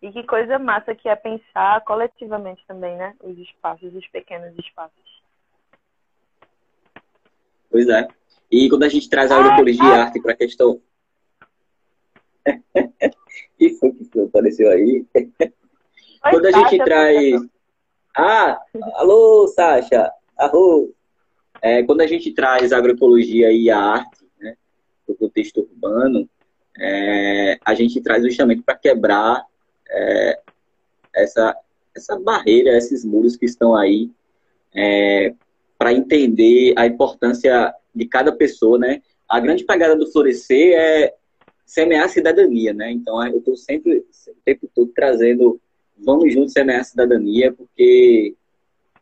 E 0.00 0.12
que 0.12 0.22
coisa 0.24 0.58
massa 0.58 0.94
que 0.94 1.08
é 1.08 1.16
pensar 1.16 1.84
coletivamente 1.84 2.64
também, 2.66 2.96
né? 2.96 3.16
Os 3.20 3.36
espaços, 3.38 3.94
os 3.94 4.06
pequenos 4.08 4.56
espaços. 4.58 5.22
Pois 7.70 7.88
é. 7.88 8.06
E 8.50 8.68
quando 8.68 8.84
a 8.84 8.88
gente 8.88 9.08
traz 9.08 9.30
a 9.30 9.36
agroecologia 9.36 9.84
e 9.84 9.92
arte 9.92 10.20
para 10.20 10.32
a 10.32 10.36
questão. 10.36 10.80
que 13.58 13.70
foi 13.74 13.92
que 13.92 14.20
apareceu 14.20 14.70
aí? 14.70 15.04
Oi, 16.24 16.30
quando 16.32 16.46
a 16.46 16.52
gente 16.52 16.78
traz. 16.84 17.40
Ah, 18.16 18.60
alô, 18.94 19.46
Sasha! 19.48 20.10
Arro! 20.36 20.92
É, 21.62 21.82
quando 21.82 22.00
a 22.00 22.06
gente 22.06 22.32
traz 22.32 22.72
a 22.72 22.78
agroecologia 22.78 23.52
e 23.52 23.70
a 23.70 23.78
arte 23.78 24.24
né, 24.40 24.56
para 25.06 25.12
o 25.12 25.16
contexto 25.16 25.60
urbano, 25.60 26.28
é, 26.78 27.58
a 27.64 27.74
gente 27.74 28.00
traz 28.00 28.22
justamente 28.24 28.62
para 28.62 28.76
quebrar 28.76 29.44
é, 29.88 30.40
essa, 31.14 31.56
essa 31.94 32.18
barreira, 32.18 32.76
esses 32.76 33.04
muros 33.04 33.36
que 33.36 33.46
estão 33.46 33.74
aí, 33.74 34.10
é, 34.74 35.34
para 35.76 35.92
entender 35.92 36.74
a 36.76 36.86
importância 36.86 37.72
de 37.94 38.06
cada 38.06 38.32
pessoa, 38.32 38.78
né? 38.78 39.02
A 39.28 39.38
grande 39.40 39.64
pegada 39.64 39.94
do 39.96 40.10
Florescer 40.10 40.76
é 40.76 41.14
semear 41.64 42.06
a 42.06 42.08
cidadania, 42.08 42.72
né? 42.72 42.90
Então, 42.90 43.24
eu 43.26 43.38
estou 43.38 43.56
sempre, 43.56 43.98
o 43.98 44.34
tempo 44.44 44.68
todo 44.74 44.90
trazendo, 44.94 45.60
vamos 46.04 46.32
juntos 46.32 46.52
semear 46.52 46.80
a 46.80 46.84
cidadania, 46.84 47.52
porque 47.52 48.34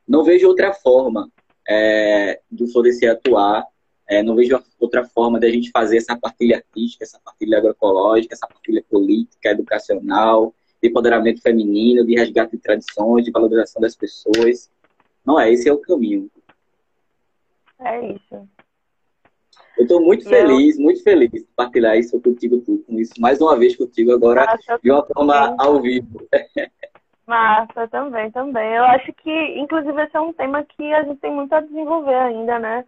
não 0.06 0.24
vejo 0.24 0.46
outra 0.46 0.72
forma 0.72 1.30
é, 1.68 2.40
do 2.50 2.66
Florescer 2.68 3.11
atuar. 3.11 3.66
É, 4.09 4.22
não 4.22 4.37
vejo 4.37 4.62
outra 4.78 5.04
forma 5.04 5.40
de 5.40 5.46
a 5.46 5.50
gente 5.50 5.70
fazer 5.70 5.96
essa 5.96 6.16
partilha 6.16 6.59
artística, 6.59 7.02
essa 7.02 7.18
partilha 7.24 7.59
agroecológica, 7.59 8.35
essa 8.35 8.46
partilha 8.46 8.85
política, 8.88 9.50
educacional, 9.50 10.54
de 10.80 10.88
empoderamento 10.88 11.42
feminino, 11.42 12.06
de 12.06 12.14
resgate 12.14 12.52
de 12.52 12.62
tradições, 12.62 13.24
de 13.24 13.32
valorização 13.32 13.82
das 13.82 13.96
pessoas. 13.96 14.70
Não 15.24 15.40
é, 15.40 15.50
esse 15.50 15.68
é 15.68 15.72
o 15.72 15.78
caminho. 15.78 16.30
É 17.80 18.12
isso. 18.12 18.48
Eu 19.76 19.82
estou 19.82 20.00
muito 20.00 20.26
e 20.26 20.28
feliz, 20.28 20.78
muito 20.78 21.02
feliz 21.02 21.30
de 21.30 21.46
partilhar 21.54 21.96
isso 21.96 22.20
contigo, 22.20 22.60
tudo, 22.60 22.82
com 22.84 22.98
isso 22.98 23.12
mais 23.20 23.40
uma 23.40 23.58
vez 23.58 23.76
contigo 23.76 24.12
agora, 24.12 24.46
de 24.82 24.90
uma 24.90 25.04
forma 25.04 25.54
ao 25.58 25.80
vivo. 25.80 26.26
Massa, 27.26 27.88
também, 27.88 28.30
também. 28.30 28.74
Eu 28.74 28.84
acho 28.84 29.12
que, 29.14 29.58
inclusive, 29.58 30.00
esse 30.02 30.16
é 30.16 30.20
um 30.20 30.32
tema 30.32 30.64
que 30.64 30.92
a 30.94 31.02
gente 31.02 31.20
tem 31.20 31.32
muito 31.32 31.52
a 31.52 31.60
desenvolver 31.60 32.14
ainda, 32.14 32.58
né? 32.58 32.84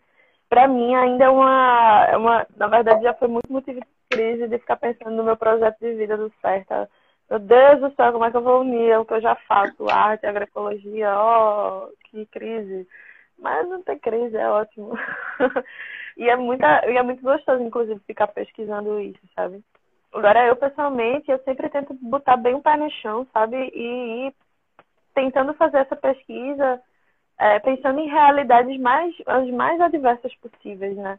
Para 0.49 0.69
mim, 0.69 0.95
ainda 0.95 1.25
é 1.25 1.29
uma, 1.29 2.07
é 2.11 2.17
uma. 2.17 2.47
Na 2.57 2.69
verdade, 2.69 3.03
já 3.03 3.13
foi 3.15 3.29
muito 3.29 3.53
motivo 3.53 3.81
de 3.81 3.87
crise 4.09 4.49
de 4.49 4.59
ficar 4.59 4.77
pensando 4.77 5.17
no 5.17 5.25
meu 5.25 5.37
projeto 5.37 5.77
de 5.81 5.93
vida 5.95 6.17
do 6.17 6.33
certo. 6.41 6.89
Meu 7.29 7.39
Deus 7.41 7.81
do 7.81 7.95
céu, 7.95 8.13
como 8.13 8.25
é 8.25 8.31
que 8.31 8.37
eu 8.37 8.43
vou 8.43 8.61
unir 8.63 8.99
o 8.99 9.05
que 9.05 9.15
eu 9.15 9.21
já 9.21 9.35
faço, 9.47 9.87
arte, 9.91 10.25
agroecologia, 10.25 11.13
oh, 11.21 11.89
que 12.05 12.25
crise. 12.27 12.89
Mas 13.39 13.69
não 13.69 13.83
tem 13.83 13.99
crise, 13.99 14.37
é 14.37 14.49
ótimo. 14.49 14.93
e, 16.19 16.29
é 16.29 16.37
muita, 16.37 16.85
e 16.91 16.97
é 16.97 17.03
muito 17.03 17.23
gostoso, 17.23 17.63
inclusive, 17.63 18.01
ficar 18.01 18.27
pesquisando 18.27 19.01
isso, 19.01 19.21
sabe? 19.37 19.63
Agora, 20.13 20.45
eu 20.47 20.57
pessoalmente, 20.57 21.31
eu 21.31 21.39
sempre 21.45 21.69
tento 21.71 21.95
botar 21.95 22.37
bem 22.37 22.55
o 22.55 22.61
pé 22.61 22.77
no 22.77 22.91
chão, 22.91 23.27
sabe? 23.33 23.57
E 23.57 24.27
ir 24.27 24.35
tentando 25.15 25.55
fazer 25.55 25.79
essa 25.79 25.95
pesquisa, 25.95 26.81
é, 27.39 27.61
pensando 27.61 28.01
em 28.01 28.09
realidades 28.09 28.81
mais, 28.81 29.15
as 29.27 29.49
mais 29.51 29.81
adversas 29.81 30.35
possíveis, 30.37 30.97
né? 30.97 31.19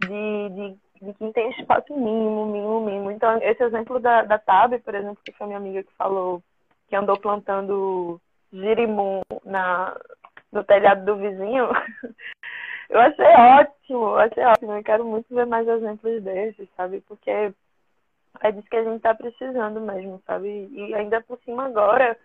De, 0.00 0.48
de, 0.50 1.06
de 1.06 1.14
quem 1.14 1.32
tem 1.32 1.50
espaço 1.50 1.94
mínimo, 1.94 2.46
mínimo, 2.46 2.80
mínimo. 2.80 3.10
Então, 3.10 3.38
esse 3.42 3.62
exemplo 3.62 4.00
da, 4.00 4.22
da 4.22 4.38
Tab, 4.38 4.72
por 4.80 4.94
exemplo, 4.94 5.18
que 5.24 5.32
foi 5.32 5.46
minha 5.46 5.58
amiga 5.58 5.82
que 5.82 5.92
falou 5.94 6.42
que 6.88 6.96
andou 6.96 7.18
plantando 7.18 8.18
girimum 8.50 9.20
na, 9.44 9.94
no 10.50 10.64
telhado 10.64 11.04
do 11.04 11.16
vizinho, 11.16 11.68
eu 12.88 13.00
achei 13.00 13.26
ótimo, 13.26 14.04
eu 14.04 14.18
achei 14.18 14.44
ótimo. 14.44 14.72
Eu 14.72 14.82
quero 14.82 15.04
muito 15.04 15.26
ver 15.34 15.46
mais 15.46 15.66
exemplos 15.68 16.22
desses, 16.22 16.68
sabe? 16.76 17.00
Porque 17.02 17.30
é 17.30 18.52
disso 18.52 18.68
que 18.68 18.76
a 18.76 18.84
gente 18.84 18.96
está 18.96 19.14
precisando 19.14 19.80
mesmo, 19.80 20.22
sabe? 20.26 20.68
E 20.72 20.94
ainda 20.94 21.20
por 21.20 21.38
cima 21.44 21.66
agora, 21.66 22.16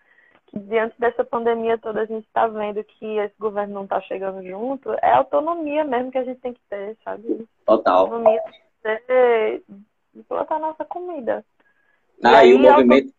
que 0.48 0.60
diante 0.60 1.00
dessa 1.00 1.24
pandemia 1.24 1.78
toda 1.78 2.02
a 2.02 2.06
gente 2.06 2.26
está 2.26 2.48
vendo 2.48 2.84
que 2.84 3.18
esse 3.18 3.36
governo 3.40 3.74
não 3.74 3.84
está 3.84 4.00
chegando 4.02 4.44
junto, 4.44 4.94
é 5.02 5.12
a 5.12 5.18
autonomia 5.18 5.84
mesmo 5.84 6.12
que 6.12 6.18
a 6.18 6.24
gente 6.24 6.40
tem 6.40 6.54
que 6.54 6.62
ter, 6.70 6.98
sabe? 7.04 7.48
Total. 7.66 8.02
Autonomia 8.02 8.42
ter 8.84 9.64
de 10.14 10.24
plantar 10.24 10.60
nossa 10.60 10.86
comida. 10.86 11.44
Ah, 12.24 12.32
e, 12.32 12.36
aí, 12.36 12.50
e 12.52 12.54
o 12.54 12.60
movimento. 12.60 13.14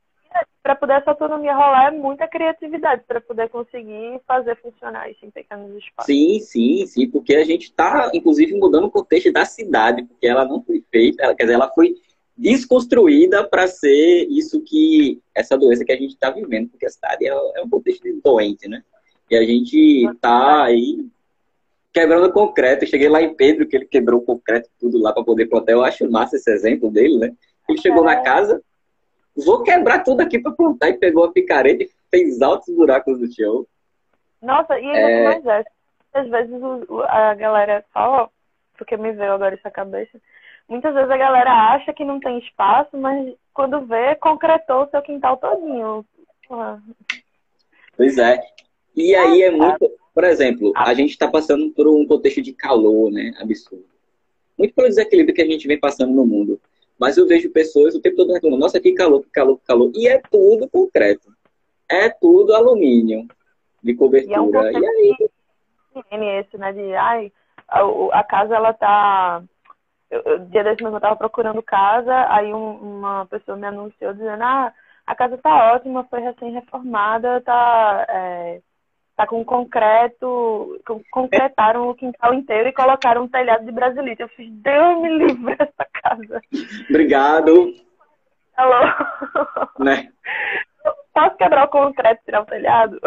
Para 0.62 0.74
poder 0.74 0.94
essa 0.94 1.10
autonomia 1.10 1.54
rolar 1.54 1.88
é 1.88 1.90
muita 1.90 2.26
criatividade 2.26 3.02
para 3.06 3.20
poder 3.20 3.48
conseguir 3.50 4.20
fazer 4.26 4.56
funcionar 4.56 5.10
isso 5.10 5.24
em 5.24 5.30
pequenos 5.30 5.76
espaços. 5.76 6.06
Sim, 6.06 6.40
sim, 6.40 6.86
sim, 6.86 7.10
porque 7.10 7.34
a 7.36 7.44
gente 7.44 7.64
está, 7.64 8.10
inclusive, 8.14 8.54
mudando 8.54 8.86
o 8.86 8.90
contexto 8.90 9.30
da 9.30 9.44
cidade, 9.44 10.04
porque 10.04 10.26
ela 10.26 10.44
não 10.44 10.62
foi 10.62 10.82
feita, 10.90 11.22
ela, 11.22 11.34
quer 11.34 11.44
dizer, 11.44 11.54
ela 11.54 11.70
foi 11.70 11.94
desconstruída 12.36 13.46
para 13.46 13.66
ser 13.66 14.26
isso 14.28 14.60
que 14.62 15.20
essa 15.34 15.56
doença 15.56 15.84
que 15.84 15.92
a 15.92 15.96
gente 15.96 16.14
está 16.14 16.30
vivendo, 16.30 16.68
porque 16.70 16.86
a 16.86 16.90
cidade 16.90 17.26
é, 17.26 17.30
é 17.30 17.62
um 17.62 17.68
contexto 17.68 18.02
doente, 18.24 18.68
né? 18.68 18.82
E 19.30 19.36
a 19.36 19.42
gente 19.42 20.06
está 20.12 20.64
aí 20.64 21.06
quebrando 21.92 22.32
concreto. 22.32 22.84
Eu 22.84 22.88
cheguei 22.88 23.08
lá 23.08 23.22
em 23.22 23.34
Pedro, 23.34 23.66
que 23.66 23.76
ele 23.76 23.86
quebrou 23.86 24.20
o 24.20 24.24
concreto 24.24 24.68
tudo 24.78 24.98
lá 24.98 25.12
para 25.12 25.24
poder 25.24 25.46
plantar. 25.46 25.72
Eu 25.72 25.84
acho 25.84 26.10
massa 26.10 26.36
esse 26.36 26.50
exemplo 26.50 26.90
dele, 26.90 27.18
né? 27.18 27.32
Ele 27.68 27.80
chegou 27.80 28.02
é. 28.02 28.06
na 28.06 28.20
casa, 28.20 28.60
vou 29.36 29.62
quebrar 29.62 30.04
tudo 30.04 30.20
aqui 30.20 30.38
para 30.38 30.52
plantar 30.52 30.90
e 30.90 30.98
pegou 30.98 31.24
a 31.24 31.32
picareta 31.32 31.82
e 31.82 31.90
fez 32.10 32.40
altos 32.42 32.74
buracos 32.74 33.18
no 33.20 33.32
chão. 33.32 33.66
Nossa, 34.40 34.78
e 34.78 34.86
é... 34.86 35.24
mais 35.24 35.46
é, 35.46 35.64
às 36.12 36.28
vezes 36.28 36.60
a 37.08 37.34
galera 37.34 37.84
só, 37.92 38.30
porque 38.76 38.96
me 38.96 39.12
veio 39.12 39.32
agora 39.32 39.54
essa 39.54 39.70
cabeça, 39.70 40.20
muitas 40.68 40.94
vezes 40.94 41.10
a 41.10 41.16
galera 41.16 41.50
acha 41.74 41.92
que 41.92 42.04
não 42.04 42.20
tem 42.20 42.38
espaço, 42.38 42.96
mas 42.96 43.34
quando 43.52 43.86
vê, 43.86 44.14
concretou 44.16 44.84
o 44.84 44.90
seu 44.90 45.02
quintal 45.02 45.36
todinho. 45.36 46.04
Pois 47.96 48.18
é. 48.18 48.40
E 48.94 49.14
aí 49.14 49.42
é 49.42 49.50
muito. 49.50 49.90
Por 50.14 50.22
exemplo, 50.22 50.72
a 50.76 50.94
gente 50.94 51.10
está 51.10 51.26
passando 51.26 51.70
por 51.70 51.88
um 51.88 52.06
contexto 52.06 52.40
de 52.40 52.52
calor, 52.52 53.10
né? 53.10 53.34
Absurdo. 53.40 53.86
Muito 54.56 54.72
pelo 54.72 54.88
desequilíbrio 54.88 55.34
que 55.34 55.42
a 55.42 55.46
gente 55.46 55.66
vem 55.66 55.78
passando 55.78 56.12
no 56.12 56.24
mundo. 56.24 56.60
Mas 56.98 57.16
eu 57.16 57.26
vejo 57.26 57.50
pessoas 57.50 57.94
o 57.94 58.00
tempo 58.00 58.16
todo 58.16 58.32
reclamando, 58.32 58.60
nossa, 58.60 58.80
que 58.80 58.92
calor, 58.92 59.22
que 59.22 59.30
calor, 59.30 59.58
que 59.58 59.66
calor. 59.66 59.90
E 59.94 60.08
é 60.08 60.20
tudo 60.30 60.68
concreto. 60.68 61.32
É 61.88 62.08
tudo 62.08 62.54
alumínio 62.54 63.26
de 63.82 63.94
cobertura. 63.94 64.32
E, 64.32 64.36
é 64.36 64.40
um 64.40 64.50
e 64.50 64.86
aí? 64.86 66.40
Esse, 66.40 66.56
né? 66.56 66.72
De, 66.72 66.94
ai, 66.94 67.32
a, 67.68 67.80
a 68.12 68.24
casa, 68.24 68.54
ela 68.54 68.72
tá 68.72 69.42
eu, 70.10 70.38
dia 70.46 70.62
desse 70.62 70.82
mesmo 70.82 70.96
eu 70.96 71.00
tava 71.00 71.16
procurando 71.16 71.62
casa, 71.62 72.26
aí 72.32 72.52
um, 72.52 72.98
uma 72.98 73.26
pessoa 73.26 73.56
me 73.56 73.66
anunciou 73.66 74.12
dizendo, 74.12 74.42
ah, 74.42 74.72
a 75.06 75.14
casa 75.14 75.36
tá 75.38 75.74
ótima, 75.74 76.04
foi 76.04 76.20
recém-reformada, 76.20 77.40
tá, 77.40 78.06
é, 78.08 78.60
tá 79.16 79.26
com 79.26 79.44
concreto, 79.44 80.80
concretaram 81.10 81.88
o 81.88 81.94
quintal 81.94 82.34
inteiro 82.34 82.68
e 82.68 82.72
colocaram 82.72 83.24
um 83.24 83.28
telhado 83.28 83.64
de 83.64 83.72
brasilite. 83.72 84.22
Eu 84.22 84.28
fiz, 84.28 84.50
Deus 84.50 85.00
me 85.00 85.18
livre 85.18 85.56
essa 85.58 85.86
casa. 85.92 86.40
Obrigado. 86.88 87.74
Alô? 88.56 88.80
Né? 89.78 90.12
Posso 91.12 91.36
quebrar 91.36 91.64
o 91.64 91.68
concreto 91.68 92.20
e 92.22 92.24
tirar 92.24 92.42
o 92.42 92.46
telhado? 92.46 93.00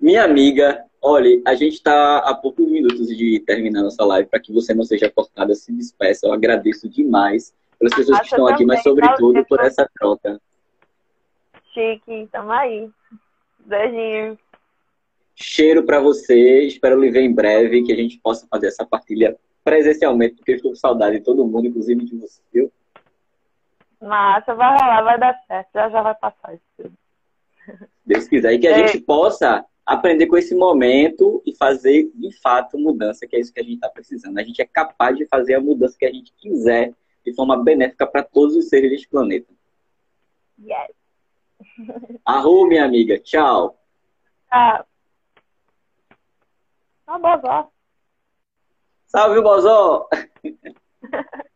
Minha 0.00 0.24
amiga, 0.24 0.84
olha, 1.02 1.28
a 1.46 1.54
gente 1.54 1.74
está 1.74 2.18
a 2.18 2.34
poucos 2.34 2.66
minutos 2.66 3.08
de 3.08 3.40
terminar 3.40 3.82
nossa 3.82 4.04
live. 4.04 4.28
Para 4.28 4.40
que 4.40 4.52
você 4.52 4.74
não 4.74 4.84
seja 4.84 5.10
cortada, 5.10 5.54
se 5.54 5.72
despeça. 5.72 6.26
Eu 6.26 6.32
agradeço 6.32 6.88
demais 6.88 7.54
pelas 7.78 7.94
pessoas 7.94 8.20
que 8.20 8.26
estão 8.26 8.46
aqui, 8.46 8.64
mas 8.64 8.82
sobretudo 8.82 9.44
por 9.46 9.60
essa 9.60 9.88
troca. 9.98 10.40
Chique, 11.72 12.28
tamo 12.32 12.52
aí. 12.52 12.90
Beijinho. 13.64 14.38
Cheiro 15.34 15.84
para 15.84 16.00
você. 16.00 16.62
Espero 16.62 17.00
lhe 17.00 17.10
ver 17.10 17.22
em 17.22 17.32
breve, 17.32 17.82
que 17.82 17.92
a 17.92 17.96
gente 17.96 18.18
possa 18.18 18.46
fazer 18.46 18.68
essa 18.68 18.84
partilha 18.84 19.36
presencialmente, 19.64 20.36
porque 20.36 20.52
eu 20.52 20.56
estou 20.56 20.70
com 20.70 20.76
saudade 20.76 21.18
de 21.18 21.24
todo 21.24 21.46
mundo, 21.46 21.66
inclusive 21.66 22.04
de 22.04 22.16
você, 22.16 22.40
viu? 22.52 22.72
Massa, 24.00 24.54
vai 24.54 24.70
rolar, 24.72 25.02
vai 25.02 25.18
dar 25.18 25.34
certo. 25.46 25.68
Já 25.74 25.88
já 25.90 26.02
vai 26.02 26.14
passar 26.14 26.54
isso 26.54 26.64
tudo. 26.76 26.92
Deus 28.04 28.26
quiser. 28.26 28.52
E 28.52 28.58
que 28.58 28.66
a 28.66 28.72
é. 28.72 28.86
gente 28.86 29.00
possa 29.00 29.64
aprender 29.84 30.26
com 30.26 30.36
esse 30.36 30.54
momento 30.54 31.42
e 31.44 31.54
fazer, 31.56 32.10
de 32.14 32.32
fato, 32.40 32.78
mudança, 32.78 33.26
que 33.26 33.36
é 33.36 33.40
isso 33.40 33.52
que 33.52 33.60
a 33.60 33.62
gente 33.62 33.74
está 33.74 33.88
precisando. 33.88 34.38
A 34.38 34.42
gente 34.42 34.62
é 34.62 34.66
capaz 34.66 35.16
de 35.16 35.26
fazer 35.26 35.54
a 35.54 35.60
mudança 35.60 35.96
que 35.98 36.06
a 36.06 36.12
gente 36.12 36.32
quiser 36.36 36.94
de 37.24 37.34
forma 37.34 37.62
benéfica 37.62 38.06
para 38.06 38.22
todos 38.22 38.56
os 38.56 38.68
seres 38.68 38.90
deste 38.90 39.08
planeta. 39.08 39.52
Yes. 40.58 40.99
Arru, 42.24 42.66
minha 42.66 42.84
amiga. 42.84 43.18
Tchau. 43.18 43.78
Tchau. 44.50 44.86
Ah, 47.06 47.18
bozó. 47.18 47.72
Salve, 49.06 49.40
bozó. 49.40 50.08